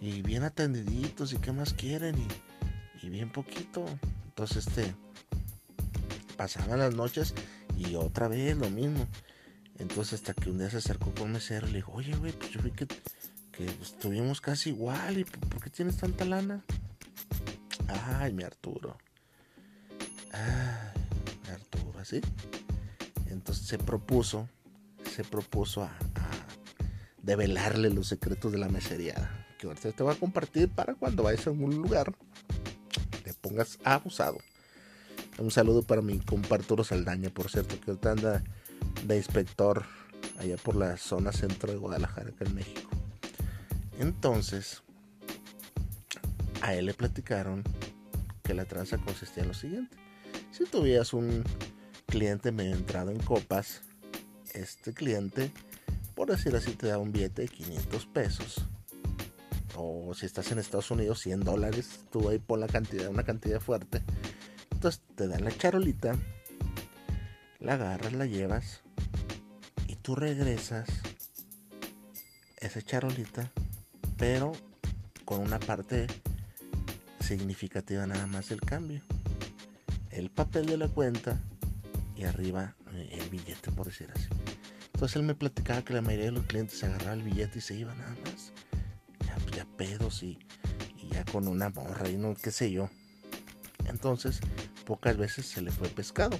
y 0.00 0.22
bien 0.22 0.42
atendiditos 0.42 1.32
y 1.32 1.38
qué 1.38 1.52
más 1.52 1.74
quieren 1.74 2.16
y, 2.18 3.06
y 3.06 3.10
bien 3.10 3.30
poquito. 3.30 3.84
Entonces, 4.28 4.66
este, 4.66 4.94
pasaban 6.36 6.78
las 6.78 6.94
noches 6.94 7.34
y 7.76 7.94
otra 7.94 8.28
vez 8.28 8.56
lo 8.56 8.70
mismo. 8.70 9.06
Entonces 9.78 10.14
hasta 10.14 10.34
que 10.34 10.50
un 10.50 10.58
día 10.58 10.70
se 10.70 10.78
acercó 10.78 11.12
con 11.14 11.24
un 11.24 11.32
mesero 11.32 11.66
y 11.66 11.70
le 11.70 11.76
dijo, 11.76 11.92
oye, 11.92 12.14
güey, 12.16 12.32
pues 12.32 12.50
yo 12.50 12.60
vi 12.62 12.70
que, 12.70 12.86
que 13.52 13.66
estuvimos 13.80 14.40
casi 14.40 14.70
igual 14.70 15.18
y 15.18 15.24
¿por 15.24 15.62
qué 15.62 15.70
tienes 15.70 15.96
tanta 15.96 16.24
lana? 16.24 16.62
Ay, 17.88 18.32
mi 18.32 18.44
Arturo. 18.44 18.96
Ay, 20.32 21.52
Arturo, 21.52 21.98
así. 21.98 22.20
Entonces 23.26 23.66
se 23.66 23.78
propuso, 23.78 24.48
se 25.12 25.24
propuso 25.24 25.82
a, 25.82 25.92
develarle 27.22 27.90
los 27.90 28.08
secretos 28.08 28.50
de 28.50 28.58
la 28.58 28.68
mesería. 28.68 29.46
Que 29.58 29.68
ahorita 29.68 29.92
te 29.92 30.02
voy 30.02 30.12
a 30.12 30.18
compartir 30.18 30.68
para 30.68 30.94
cuando 30.94 31.22
vayas 31.22 31.46
a 31.46 31.50
algún 31.50 31.76
lugar 31.76 32.12
te 33.22 33.32
pongas 33.34 33.78
abusado. 33.84 34.38
Un 35.38 35.50
saludo 35.50 35.82
para 35.82 36.02
mi 36.02 36.18
compa 36.18 36.56
Arturo 36.56 36.82
Saldaña, 36.84 37.30
por 37.30 37.48
cierto, 37.50 37.78
que 37.80 37.92
ahorita 37.92 38.10
anda 38.10 38.42
de 39.06 39.16
inspector 39.16 39.84
allá 40.38 40.56
por 40.56 40.74
la 40.76 40.96
zona 40.96 41.32
centro 41.32 41.72
de 41.72 41.78
Guadalajara, 41.78 42.32
en 42.40 42.54
México. 42.54 42.90
Entonces, 43.98 44.82
a 46.60 46.74
él 46.74 46.86
le 46.86 46.94
platicaron 46.94 47.62
que 48.42 48.54
la 48.54 48.64
tranza 48.64 48.98
consistía 48.98 49.44
en 49.44 49.48
lo 49.48 49.54
siguiente. 49.54 49.96
Si 50.50 50.64
tuvieras 50.64 51.12
un 51.12 51.44
cliente 52.06 52.52
medio 52.52 52.74
entrado 52.74 53.10
en 53.10 53.18
copas, 53.20 53.82
este 54.54 54.92
cliente, 54.92 55.50
por 56.14 56.30
decir 56.30 56.54
así, 56.54 56.72
te 56.72 56.88
da 56.88 56.98
un 56.98 57.12
billete 57.12 57.42
de 57.42 57.48
500 57.48 58.06
pesos. 58.06 58.64
O 59.76 60.12
si 60.14 60.26
estás 60.26 60.52
en 60.52 60.58
Estados 60.58 60.90
Unidos, 60.90 61.20
100 61.20 61.40
dólares, 61.40 62.00
tú 62.10 62.28
ahí 62.28 62.38
pon 62.38 62.60
la 62.60 62.66
cantidad, 62.66 63.08
una 63.08 63.24
cantidad 63.24 63.60
fuerte. 63.60 64.02
Entonces 64.70 65.00
te 65.14 65.28
dan 65.28 65.44
la 65.44 65.56
charolita, 65.56 66.16
la 67.60 67.74
agarras, 67.74 68.12
la 68.12 68.26
llevas 68.26 68.80
y 69.86 69.96
tú 69.96 70.14
regresas 70.14 70.88
esa 72.58 72.82
charolita, 72.82 73.50
pero 74.18 74.52
con 75.24 75.40
una 75.40 75.58
parte 75.58 76.06
significativa 77.20 78.06
nada 78.06 78.26
más 78.26 78.50
el 78.50 78.60
cambio. 78.60 79.02
El 80.10 80.30
papel 80.30 80.66
de 80.66 80.76
la 80.76 80.88
cuenta 80.88 81.40
y 82.16 82.24
arriba 82.24 82.74
el 83.10 83.28
billete, 83.30 83.70
por 83.72 83.86
decir 83.86 84.10
así. 84.14 84.28
Entonces 85.02 85.16
él 85.16 85.26
me 85.26 85.34
platicaba 85.34 85.82
que 85.82 85.94
la 85.94 86.00
mayoría 86.00 86.26
de 86.26 86.30
los 86.30 86.46
clientes 86.46 86.84
agarraba 86.84 87.14
el 87.14 87.24
billete 87.24 87.58
y 87.58 87.60
se 87.60 87.74
iban 87.74 87.98
nada 87.98 88.14
más. 88.24 88.52
Ya, 89.56 89.64
pedos 89.76 90.22
y, 90.22 90.38
ya 91.10 91.24
con 91.24 91.48
una 91.48 91.70
morra 91.70 92.08
y 92.08 92.16
no, 92.16 92.36
qué 92.36 92.52
sé 92.52 92.70
yo. 92.70 92.88
Entonces, 93.86 94.38
pocas 94.86 95.16
veces 95.16 95.46
se 95.46 95.60
le 95.60 95.72
fue 95.72 95.88
pescado. 95.88 96.38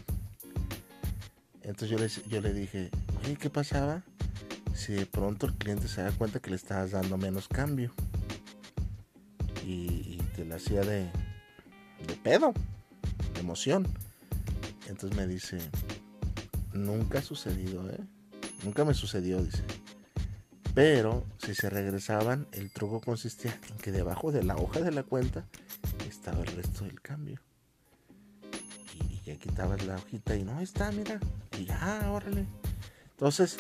Entonces 1.63 1.91
yo 1.91 1.99
le, 1.99 2.31
yo 2.31 2.41
le 2.41 2.55
dije, 2.55 2.93
oye, 3.25 3.35
¿qué 3.35 3.51
pasaba 3.51 4.05
si 4.73 4.93
de 4.93 5.07
pronto 5.07 5.47
el 5.47 5.55
cliente 5.55 5.89
se 5.89 6.03
da 6.03 6.13
cuenta 6.13 6.39
que 6.39 6.51
le 6.51 6.55
estabas 6.55 6.93
dando 6.93 7.19
menos 7.19 7.49
cambio? 7.49 7.93
Y, 9.67 10.19
te 10.37 10.45
la 10.45 10.55
hacía 10.55 10.83
de, 10.83 11.11
de 12.07 12.15
pedo, 12.23 12.55
de 13.35 13.41
emoción. 13.41 13.89
Entonces 14.87 15.19
me 15.19 15.27
dice, 15.27 15.59
nunca 16.73 17.19
ha 17.19 17.23
sucedido, 17.23 17.91
¿eh? 17.91 17.99
Nunca 18.63 18.85
me 18.85 18.95
sucedió, 18.95 19.43
dice. 19.43 19.63
Pero 20.75 21.27
si 21.39 21.55
se 21.55 21.69
regresaban, 21.69 22.47
el 22.53 22.71
truco 22.71 23.01
consistía 23.01 23.59
en 23.69 23.77
que 23.77 23.93
debajo 23.93 24.33
de 24.33 24.43
la 24.43 24.57
hoja 24.57 24.81
de 24.81 24.91
la 24.91 25.03
cuenta 25.03 25.45
estaba 26.09 26.41
el 26.41 26.47
resto 26.47 26.85
del 26.85 27.01
cambio. 27.01 27.41
Y, 28.95 29.21
ya 29.25 29.37
quitabas 29.37 29.85
la 29.85 29.97
hojita 29.97 30.37
y 30.37 30.45
no, 30.45 30.61
está, 30.61 30.91
mira. 30.93 31.21
Y 31.59 31.67
ya, 31.67 32.11
órale. 32.11 32.47
Entonces, 33.11 33.59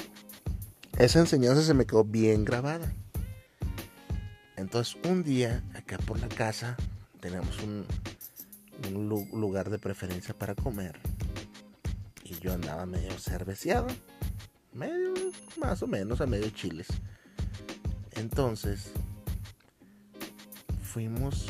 esa 0.99 1.19
enseñanza 1.19 1.63
se 1.63 1.75
me 1.75 1.87
quedó 1.87 2.05
bien 2.05 2.45
grabada. 2.45 2.91
Entonces, 4.57 4.97
un 5.05 5.23
día, 5.23 5.63
acá 5.75 5.99
por 5.99 6.19
la 6.19 6.29
casa, 6.29 6.77
tenemos 7.21 7.61
un, 7.63 7.85
un 8.95 9.09
lugar 9.41 9.69
de 9.69 9.79
preferencia 9.79 10.35
para 10.35 10.55
comer. 10.55 10.99
Y 12.25 12.39
yo 12.39 12.55
andaba 12.55 12.87
medio 12.87 13.19
cerveciado. 13.19 13.89
Medio, 14.73 15.13
más 15.59 15.83
o 15.83 15.87
menos, 15.87 16.21
a 16.21 16.27
medio 16.27 16.49
chiles. 16.51 16.89
Entonces, 18.13 18.93
fuimos 20.83 21.47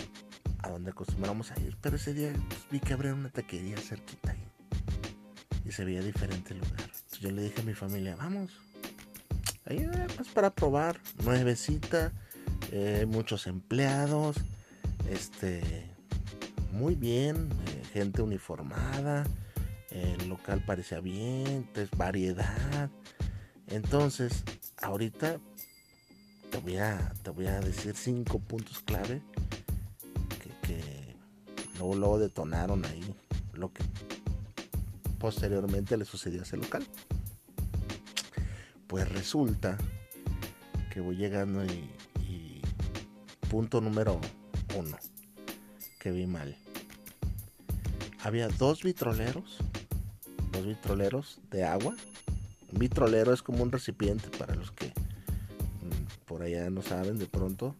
a 0.63 0.71
donde 0.71 0.91
acostumbramos 0.91 1.51
a 1.51 1.61
ir. 1.61 1.77
Pero 1.81 1.97
ese 1.97 2.15
día 2.15 2.33
pues, 2.49 2.61
vi 2.71 2.81
que 2.81 2.93
habría 2.93 3.15
una 3.15 3.29
taquería 3.31 3.77
cerquita 3.77 4.31
ahí. 4.31 4.49
Y 5.65 5.73
se 5.73 5.85
veía 5.85 6.03
diferente 6.03 6.55
el 6.55 6.61
lugar. 6.61 6.81
Entonces 6.81 7.21
yo 7.21 7.31
le 7.31 7.43
dije 7.43 7.61
a 7.61 7.65
mi 7.65 7.75
familia, 7.75 8.17
vamos. 8.17 8.53
Ahí 9.67 9.79
eh, 9.79 10.07
pues 10.17 10.29
para 10.29 10.51
probar. 10.51 11.01
Nuevecita. 11.25 12.13
Eh, 12.71 13.07
muchos 13.09 13.47
empleados. 13.47 14.37
Este. 15.09 15.91
Muy 16.73 16.95
bien. 16.95 17.49
Eh, 17.67 17.83
gente 17.93 18.23
uniformada. 18.23 19.25
El 19.91 20.29
local 20.29 20.65
parecía 20.65 21.01
bien. 21.01 21.69
Variedad. 21.97 22.91
Entonces, 23.73 24.45
ahorita 24.81 25.41
te 26.51 26.59
voy 26.59 26.77
a, 26.77 27.13
te 27.23 27.31
voy 27.31 27.47
a 27.47 27.61
decir 27.61 27.97
cinco 27.97 28.39
puntos 28.39 28.81
clave 28.81 29.23
luego, 31.79 31.95
luego 31.97 32.19
detonaron 32.19 32.85
ahí 32.85 33.03
lo 33.55 33.73
que 33.73 33.83
posteriormente 35.19 35.97
le 35.97 36.05
sucedió 36.05 36.41
a 36.41 36.45
ese 36.45 36.57
local. 36.57 36.87
Pues 38.87 39.09
resulta 39.09 39.79
que 40.93 41.01
voy 41.01 41.17
llegando 41.17 41.65
y 41.65 42.61
punto 43.51 43.81
número 43.81 44.21
uno 44.79 44.97
que 45.99 46.11
vi 46.11 46.27
mal. 46.27 46.57
Había 48.23 48.49
dos 48.49 48.83
vitroleros, 48.83 49.59
dos 50.53 50.67
vitroleros 50.67 51.41
de 51.51 51.65
agua. 51.65 51.97
Vitrolero 52.73 53.33
es 53.33 53.43
como 53.43 53.63
un 53.63 53.73
recipiente 53.73 54.29
para 54.37 54.55
los 54.55 54.73
que 54.73 54.87
mm, 54.87 56.27
por 56.27 56.43
allá 56.43 56.69
no 56.71 56.83
saben 56.83 57.19
de 57.19 57.27
pronto, 57.27 57.77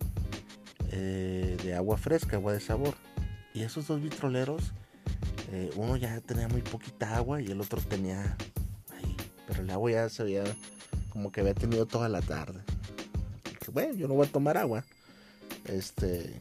eh, 0.91 1.57
de 1.63 1.75
agua 1.75 1.97
fresca, 1.97 2.37
agua 2.37 2.53
de 2.53 2.61
sabor. 2.61 2.95
Y 3.55 3.63
esos 3.63 3.87
dos 3.87 4.01
vitroleros, 4.01 4.73
eh, 5.51 5.71
uno 5.77 5.97
ya 5.97 6.21
tenía 6.21 6.49
muy 6.49 6.63
poquita 6.63 7.17
agua 7.17 7.43
y 7.43 7.47
el 7.47 7.61
otro 7.61 7.81
tenía 7.81 8.37
pero 9.47 9.65
el 9.65 9.71
agua 9.71 9.91
ya 9.91 10.09
se 10.09 10.25
veía 10.25 10.45
como 11.11 11.31
que 11.31 11.43
había 11.43 11.55
tenido 11.55 11.87
toda 11.87 12.09
la 12.09 12.23
tarde. 12.23 12.61
bueno, 13.73 13.95
yo 13.95 14.09
no 14.09 14.15
voy 14.15 14.27
a 14.27 14.33
tomar 14.33 14.57
agua. 14.57 14.85
Este, 15.67 16.41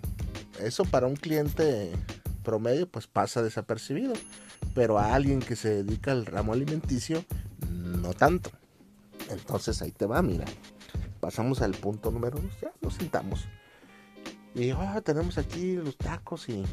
eso 0.60 0.86
para 0.86 1.08
un 1.08 1.16
cliente 1.16 1.92
promedio 2.44 2.88
pues 2.88 3.08
pasa 3.08 3.44
desapercibido, 3.44 4.14
pero 4.74 4.98
a 4.98 5.14
alguien 5.14 5.40
que 5.40 5.56
se 5.56 5.84
dedica 5.84 6.12
al 6.12 6.26
ramo 6.26 6.54
alimenticio 6.54 7.26
no 7.92 8.14
tanto. 8.14 8.52
Entonces 9.30 9.82
ahí 9.82 9.92
te 9.92 10.06
va, 10.06 10.22
mira. 10.22 10.46
Pasamos 11.20 11.62
al 11.62 11.72
punto 11.74 12.12
número 12.12 12.40
dos, 12.40 12.60
ya 12.62 12.72
nos 12.82 12.96
sentamos. 12.96 13.48
Y 14.56 14.72
oh, 14.72 15.02
tenemos 15.04 15.38
aquí 15.38 15.76
los 15.76 15.98
tacos 15.98 16.50
y 16.50 16.66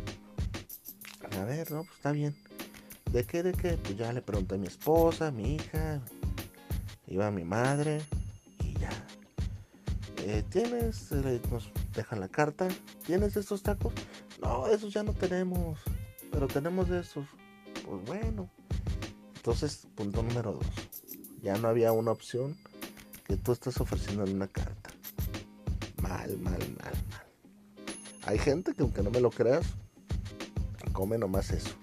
a 1.38 1.44
ver, 1.44 1.70
no, 1.70 1.84
pues 1.84 1.96
está 1.96 2.12
bien. 2.12 2.34
¿De 3.12 3.24
qué? 3.24 3.42
¿De 3.42 3.52
qué? 3.52 3.78
Pues 3.82 3.96
ya 3.96 4.12
le 4.12 4.22
pregunté 4.22 4.56
a 4.56 4.58
mi 4.58 4.66
esposa, 4.66 5.28
a 5.28 5.30
mi 5.30 5.54
hija, 5.54 6.00
iba 7.06 7.26
a 7.26 7.30
mi 7.30 7.44
madre 7.44 8.02
y 8.64 8.74
ya. 8.74 8.90
Eh, 10.24 10.42
¿Tienes? 10.50 11.10
Nos 11.50 11.70
dejan 11.94 12.20
la 12.20 12.28
carta. 12.28 12.68
¿Tienes 13.06 13.36
estos 13.36 13.62
tacos? 13.62 13.92
No, 14.42 14.66
esos 14.66 14.92
ya 14.92 15.02
no 15.02 15.12
tenemos. 15.12 15.78
Pero 16.30 16.48
tenemos 16.48 16.88
de 16.88 17.00
esos. 17.00 17.26
Pues 17.86 18.04
bueno. 18.04 18.50
Entonces, 19.36 19.86
punto 19.94 20.22
número 20.22 20.52
dos. 20.52 20.87
Ya 21.42 21.56
no 21.56 21.68
había 21.68 21.92
una 21.92 22.10
opción 22.10 22.56
que 23.26 23.36
tú 23.36 23.52
estás 23.52 23.80
ofreciendo 23.80 24.24
en 24.24 24.34
una 24.34 24.48
carta. 24.48 24.90
Mal, 26.02 26.36
mal, 26.38 26.58
mal, 26.58 26.92
mal. 27.10 27.26
Hay 28.24 28.38
gente 28.38 28.74
que 28.74 28.82
aunque 28.82 29.02
no 29.02 29.10
me 29.10 29.20
lo 29.20 29.30
creas, 29.30 29.66
come 30.92 31.16
nomás 31.16 31.50
eso. 31.50 31.74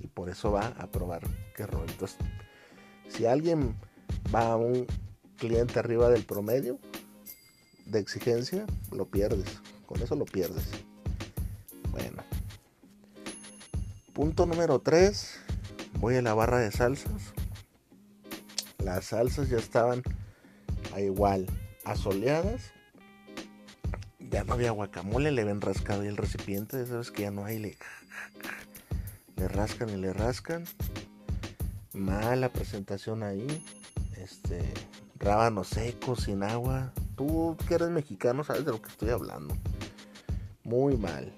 Y 0.00 0.08
por 0.08 0.28
eso 0.28 0.52
va 0.52 0.68
a 0.78 0.86
probar 0.88 1.22
qué 1.56 1.66
rollo. 1.66 1.86
Entonces, 1.88 2.18
si 3.08 3.26
alguien 3.26 3.76
va 4.34 4.52
a 4.52 4.56
un 4.56 4.86
cliente 5.36 5.78
arriba 5.78 6.10
del 6.10 6.24
promedio 6.24 6.78
de 7.86 7.98
exigencia, 7.98 8.66
lo 8.92 9.06
pierdes. 9.06 9.60
Con 9.86 10.02
eso 10.02 10.14
lo 10.16 10.26
pierdes. 10.26 10.64
Bueno. 11.90 12.22
Punto 14.12 14.46
número 14.46 14.80
3. 14.80 15.40
Voy 16.00 16.16
a 16.16 16.22
la 16.22 16.34
barra 16.34 16.58
de 16.58 16.70
salsas. 16.70 17.32
Las 18.88 19.04
salsas 19.04 19.50
ya 19.50 19.58
estaban 19.58 20.02
a 20.94 21.00
igual 21.02 21.46
asoleadas. 21.84 22.72
Ya 24.18 24.44
no 24.44 24.54
había 24.54 24.70
guacamole, 24.70 25.30
le 25.30 25.44
ven 25.44 25.60
rascado 25.60 26.04
y 26.04 26.06
el 26.06 26.16
recipiente, 26.16 26.86
sabes 26.86 27.10
que 27.10 27.22
ya 27.22 27.30
no 27.30 27.44
hay, 27.44 27.58
le, 27.58 27.76
le 29.36 29.46
rascan 29.46 29.90
y 29.90 29.96
le 29.96 30.14
rascan. 30.14 30.64
Mala 31.92 32.50
presentación 32.50 33.24
ahí. 33.24 33.46
Este, 34.16 34.62
rábanos 35.18 35.68
secos, 35.68 36.20
sin 36.20 36.42
agua. 36.42 36.94
Tú 37.14 37.58
que 37.68 37.74
eres 37.74 37.90
mexicano 37.90 38.42
sabes 38.42 38.64
de 38.64 38.72
lo 38.72 38.80
que 38.80 38.88
estoy 38.88 39.10
hablando. 39.10 39.54
Muy 40.64 40.96
mal. 40.96 41.30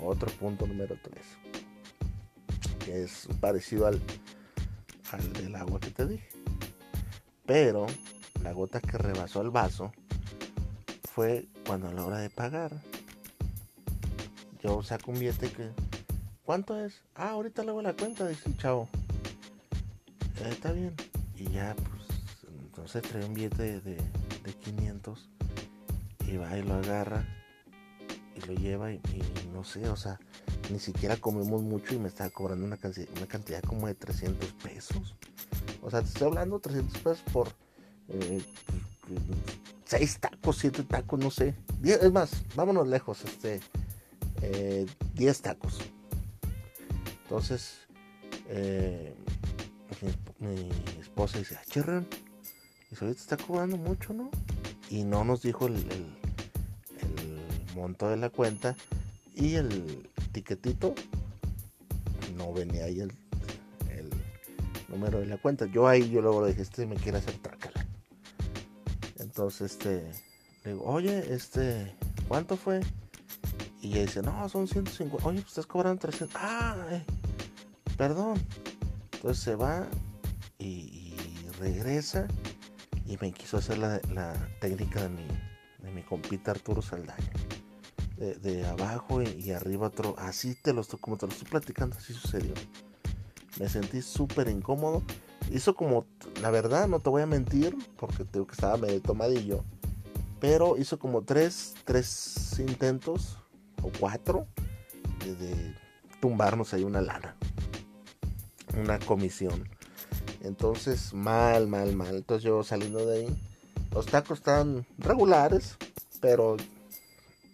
Otro 0.00 0.32
punto 0.32 0.66
número 0.66 0.96
3. 1.00 1.16
Que 2.84 3.04
es 3.04 3.28
parecido 3.40 3.86
al, 3.86 4.02
al 5.12 5.32
del 5.32 5.54
agua 5.54 5.78
que 5.78 5.90
te 5.90 6.08
dije. 6.08 6.41
Pero 7.46 7.86
la 8.42 8.52
gota 8.52 8.80
que 8.80 8.98
rebasó 8.98 9.42
el 9.42 9.50
vaso 9.50 9.92
fue 11.12 11.46
cuando 11.66 11.88
a 11.88 11.92
la 11.92 12.04
hora 12.04 12.18
de 12.18 12.30
pagar. 12.30 12.72
Yo 14.62 14.82
saco 14.82 15.10
un 15.10 15.18
billete 15.18 15.50
que... 15.50 15.70
¿Cuánto 16.44 16.78
es? 16.78 17.02
Ah, 17.14 17.30
ahorita 17.30 17.62
le 17.62 17.70
hago 17.70 17.82
la 17.82 17.94
cuenta, 17.94 18.26
dice 18.26 18.50
chavo. 18.56 18.88
Eh, 20.40 20.48
está 20.50 20.72
bien. 20.72 20.94
Y 21.36 21.50
ya, 21.50 21.74
pues, 21.74 22.48
entonces 22.60 23.02
trae 23.02 23.24
un 23.24 23.34
billete 23.34 23.80
de, 23.80 23.96
de, 23.96 24.54
500 24.64 25.28
y 26.26 26.36
va 26.36 26.56
y 26.56 26.62
lo 26.62 26.74
agarra 26.74 27.26
y 28.36 28.40
lo 28.46 28.54
lleva 28.54 28.92
y, 28.92 29.00
no 29.52 29.64
sé, 29.64 29.88
o 29.88 29.96
sea, 29.96 30.18
ni 30.70 30.78
siquiera 30.78 31.16
comemos 31.16 31.62
mucho 31.62 31.94
y 31.94 31.98
me 31.98 32.08
estaba 32.08 32.30
cobrando 32.30 32.64
una, 32.64 32.78
una 33.16 33.26
cantidad 33.26 33.62
como 33.62 33.86
de 33.88 33.94
300 33.94 34.52
pesos. 34.54 35.16
O 35.82 35.90
sea, 35.90 36.00
te 36.00 36.06
estoy 36.06 36.28
hablando 36.28 36.60
300 36.60 37.02
pesos 37.02 37.22
por 37.32 37.48
eh, 38.08 38.42
tacos, 40.20 40.56
siete 40.56 40.84
tacos, 40.84 41.18
no 41.18 41.30
sé. 41.30 41.54
es 41.84 42.12
más, 42.12 42.44
vámonos 42.54 42.86
lejos, 42.86 43.24
este, 43.24 43.60
eh, 44.40 44.86
diez 45.14 45.42
tacos. 45.42 45.80
Entonces, 47.24 47.78
eh, 48.48 49.14
mi, 50.38 50.68
esposa 51.00 51.38
dice, 51.38 51.56
ah, 51.60 51.64
Cherran, 51.68 52.06
y 52.90 52.94
te 52.94 53.10
está 53.10 53.36
cobrando 53.36 53.76
mucho, 53.76 54.12
¿no? 54.12 54.30
Y 54.88 55.04
no 55.04 55.24
nos 55.24 55.42
dijo 55.42 55.66
el, 55.66 55.74
el, 55.74 56.16
monto 57.74 58.08
de 58.08 58.18
la 58.18 58.28
cuenta 58.28 58.76
y 59.34 59.54
el 59.54 60.10
tiquetito 60.32 60.94
no 62.36 62.52
venía 62.52 62.84
ahí 62.84 63.00
el 63.00 63.12
número 64.92 65.20
de 65.20 65.26
la 65.26 65.38
cuenta. 65.38 65.66
Yo 65.66 65.88
ahí 65.88 66.10
yo 66.10 66.20
luego 66.20 66.42
le 66.42 66.50
dije, 66.50 66.62
este 66.62 66.86
me 66.86 66.96
quiere 66.96 67.18
hacer 67.18 67.34
trácala. 67.38 67.86
Entonces, 69.18 69.72
este, 69.72 70.10
le 70.64 70.72
digo, 70.72 70.84
oye, 70.84 71.32
este, 71.32 71.96
¿cuánto 72.28 72.56
fue? 72.56 72.80
Y 73.80 73.92
ella 73.92 74.02
dice, 74.02 74.22
no, 74.22 74.48
son 74.48 74.68
150. 74.68 75.26
Oye, 75.26 75.40
pues 75.40 75.48
estás 75.48 75.66
cobrando 75.66 76.00
300. 76.00 76.36
Ah, 76.40 76.76
eh, 76.90 77.04
perdón. 77.96 78.34
Entonces 79.14 79.42
se 79.42 79.54
va 79.54 79.88
y, 80.58 81.14
regresa 81.58 82.26
y 83.06 83.16
me 83.20 83.32
quiso 83.32 83.56
hacer 83.56 83.78
la, 83.78 84.00
técnica 84.60 85.02
de 85.02 85.08
mi, 85.08 85.26
de 85.78 85.90
mi 85.92 86.02
compita 86.02 86.50
Arturo 86.50 86.82
Saldaña. 86.82 87.32
De, 88.16 88.64
abajo 88.66 89.22
y, 89.22 89.50
arriba 89.50 89.88
otro. 89.88 90.14
Así 90.18 90.54
te 90.54 90.72
lo 90.72 90.82
estoy, 90.82 91.00
como 91.00 91.16
te 91.16 91.26
lo 91.26 91.32
estoy 91.32 91.48
platicando, 91.48 91.96
así 91.96 92.12
sucedió. 92.12 92.54
Me 93.62 93.68
sentí 93.68 94.02
súper 94.02 94.48
incómodo 94.48 95.04
hizo 95.52 95.76
como, 95.76 96.04
la 96.40 96.50
verdad, 96.50 96.88
no 96.88 96.98
te 96.98 97.10
voy 97.10 97.22
a 97.22 97.26
mentir, 97.26 97.76
porque 97.96 98.24
tengo 98.24 98.44
que 98.44 98.54
estaba 98.54 98.76
medio 98.76 99.00
tomadillo, 99.00 99.62
pero 100.40 100.76
hizo 100.76 100.98
como 100.98 101.22
tres, 101.22 101.74
tres 101.84 102.58
intentos, 102.58 103.38
o 103.82 103.92
cuatro, 104.00 104.48
de, 105.24 105.76
tumbarnos 106.20 106.74
ahí 106.74 106.84
una 106.84 107.00
lana, 107.00 107.36
una 108.76 108.98
comisión. 108.98 109.68
Entonces, 110.42 111.14
mal, 111.14 111.68
mal, 111.68 111.94
mal. 111.94 112.16
Entonces 112.16 112.44
yo 112.44 112.64
saliendo 112.64 113.06
de 113.06 113.20
ahí, 113.20 113.42
los 113.92 114.06
tacos 114.06 114.38
estaban 114.38 114.86
regulares, 114.98 115.76
pero 116.20 116.56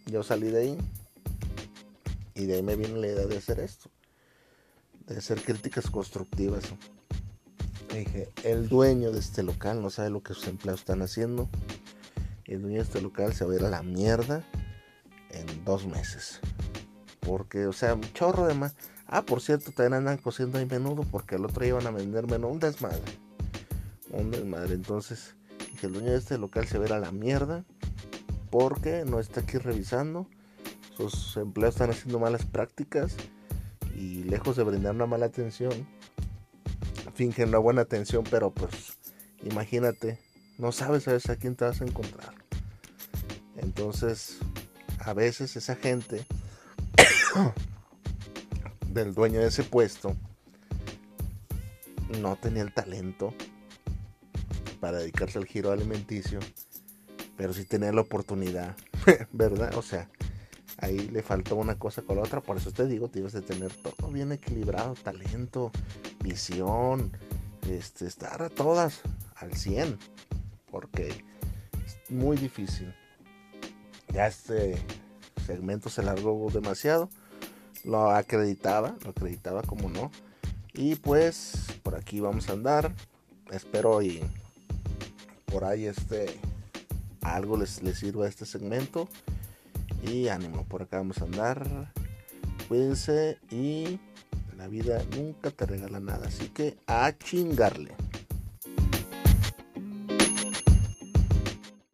yo 0.07 0.23
salí 0.23 0.49
de 0.49 0.61
ahí 0.61 0.79
y 2.35 2.47
de 2.47 2.57
ahí 2.57 2.63
me 2.63 2.77
viene 2.77 2.99
la 2.99 3.09
idea 3.09 3.27
de 3.27 3.37
hacer 3.37 3.61
esto, 3.61 3.91
de 5.09 5.19
hacer 5.19 5.43
críticas 5.43 5.91
constructivas 5.91 6.65
dije, 7.99 8.29
el 8.45 8.69
dueño 8.69 9.13
de 9.13 9.19
este 9.19 9.43
local 9.43 9.83
no 9.83 9.91
sabe 9.91 10.11
lo 10.11 10.23
que 10.23 10.35
sus 10.35 10.47
empleados 10.47 10.81
están 10.81 11.03
haciendo. 11.03 11.49
El 12.45 12.63
dueño 12.63 12.77
de 12.77 12.83
este 12.83 13.01
local 13.01 13.35
se 13.35 13.45
va 13.45 13.53
a 13.53 13.57
ir 13.57 13.65
a 13.65 13.71
la 13.71 13.83
mierda 13.83 14.45
en 15.31 15.65
dos 15.65 15.87
meses. 15.87 16.41
Porque, 17.21 17.67
o 17.67 17.73
sea, 17.73 17.95
un 17.95 18.13
chorro 18.13 18.47
de 18.47 18.55
más. 18.55 18.75
Ah, 19.07 19.23
por 19.23 19.41
cierto, 19.41 19.73
también 19.73 19.95
andan 19.95 20.19
cociendo 20.19 20.59
ahí 20.59 20.67
menudo 20.67 21.03
porque 21.11 21.37
el 21.37 21.45
otro 21.45 21.65
iban 21.65 21.87
a 21.87 21.91
vender 21.91 22.27
menudo. 22.27 22.53
Un 22.53 22.61
desmadre. 22.61 23.03
Un 24.11 24.31
desmadre. 24.31 24.75
Entonces, 24.75 25.35
dije, 25.71 25.87
el 25.87 25.93
dueño 25.95 26.11
de 26.11 26.19
este 26.19 26.39
local 26.39 26.67
se 26.67 26.79
va 26.79 26.85
a 26.85 26.89
ir 26.89 26.93
a 26.95 27.01
la 27.01 27.13
mierda 27.13 27.65
porque 28.51 29.05
no 29.07 29.21
está 29.21 29.41
aquí 29.41 29.59
revisando. 29.59 30.27
Sus 30.97 31.37
empleados 31.37 31.77
están 31.77 31.91
haciendo 31.91 32.19
malas 32.19 32.45
prácticas 32.45 33.15
y 33.99 34.23
lejos 34.23 34.57
de 34.57 34.63
brindar 34.63 34.95
una 34.95 35.07
mala 35.07 35.27
atención, 35.27 35.73
fingen 37.15 37.51
la 37.51 37.59
buena 37.59 37.83
atención, 37.83 38.23
pero 38.31 38.53
pues 38.53 38.97
imagínate, 39.43 40.21
no 40.57 40.71
sabes 40.71 41.09
a 41.09 41.13
veces 41.13 41.31
a 41.31 41.37
quién 41.37 41.57
te 41.57 41.65
vas 41.65 41.81
a 41.81 41.85
encontrar. 41.85 42.33
Entonces, 43.57 44.39
a 45.01 45.15
veces 45.15 45.57
esa 45.57 45.75
gente 45.75 46.25
del 48.89 49.15
dueño 49.15 49.41
de 49.41 49.49
ese 49.49 49.65
puesto 49.65 50.17
no 52.21 52.37
tenía 52.37 52.63
el 52.63 52.73
talento 52.73 53.35
para 54.81 54.99
dedicarse 54.99 55.39
al 55.39 55.47
giro 55.47 55.73
alimenticio, 55.73 56.39
pero 57.37 57.53
sí 57.53 57.65
tenía 57.65 57.93
la 57.93 58.03
oportunidad, 58.03 58.77
¿verdad? 59.33 59.75
O 59.75 59.83
sea, 59.83 60.09
ahí 60.79 61.09
le 61.09 61.23
faltó 61.23 61.57
una 61.57 61.79
cosa 61.79 62.03
con 62.03 62.17
la 62.17 62.23
otra, 62.23 62.41
por 62.41 62.57
eso 62.57 62.73
te 62.73 62.87
digo, 62.87 63.09
tienes 63.09 63.33
de 63.33 63.43
tener 63.43 63.73
todo 63.73 64.11
bien 64.11 64.33
equilibrado, 64.33 64.95
talento, 64.95 65.71
visión, 66.23 67.13
este, 67.69 68.07
estar 68.07 68.43
a 68.43 68.49
todas 68.49 69.01
al 69.37 69.55
100, 69.55 69.99
porque 70.71 71.25
es 71.87 72.11
muy 72.11 72.37
difícil. 72.37 72.95
Ya 74.13 74.27
este 74.27 74.77
segmento 75.47 75.89
se 75.91 76.03
largó 76.03 76.51
demasiado, 76.51 77.11
lo 77.85 78.11
acreditaba, 78.11 78.97
lo 79.05 79.11
acreditaba 79.11 79.63
como 79.63 79.89
no. 79.89 80.11
Y 80.73 80.95
pues 80.95 81.67
por 81.83 81.97
aquí 81.97 82.21
vamos 82.21 82.49
a 82.49 82.53
andar. 82.53 82.95
Espero 83.51 84.01
y 84.03 84.23
por 85.47 85.65
ahí 85.65 85.87
este 85.87 86.39
algo 87.23 87.57
les, 87.57 87.83
les 87.83 87.99
sirva 87.99 88.29
este 88.29 88.47
segmento. 88.47 89.09
Y 90.03 90.29
ánimo, 90.29 90.65
por 90.65 90.83
acá 90.83 90.99
vamos 90.99 91.21
a 91.21 91.25
andar. 91.25 91.93
Cuídense 92.69 93.39
y 93.51 93.99
la 94.57 94.69
vida 94.69 95.03
nunca 95.17 95.51
te 95.51 95.67
regala 95.67 96.01
nada. 96.01 96.29
Así 96.29 96.49
que 96.49 96.77
a 96.87 97.17
chingarle. 97.17 97.95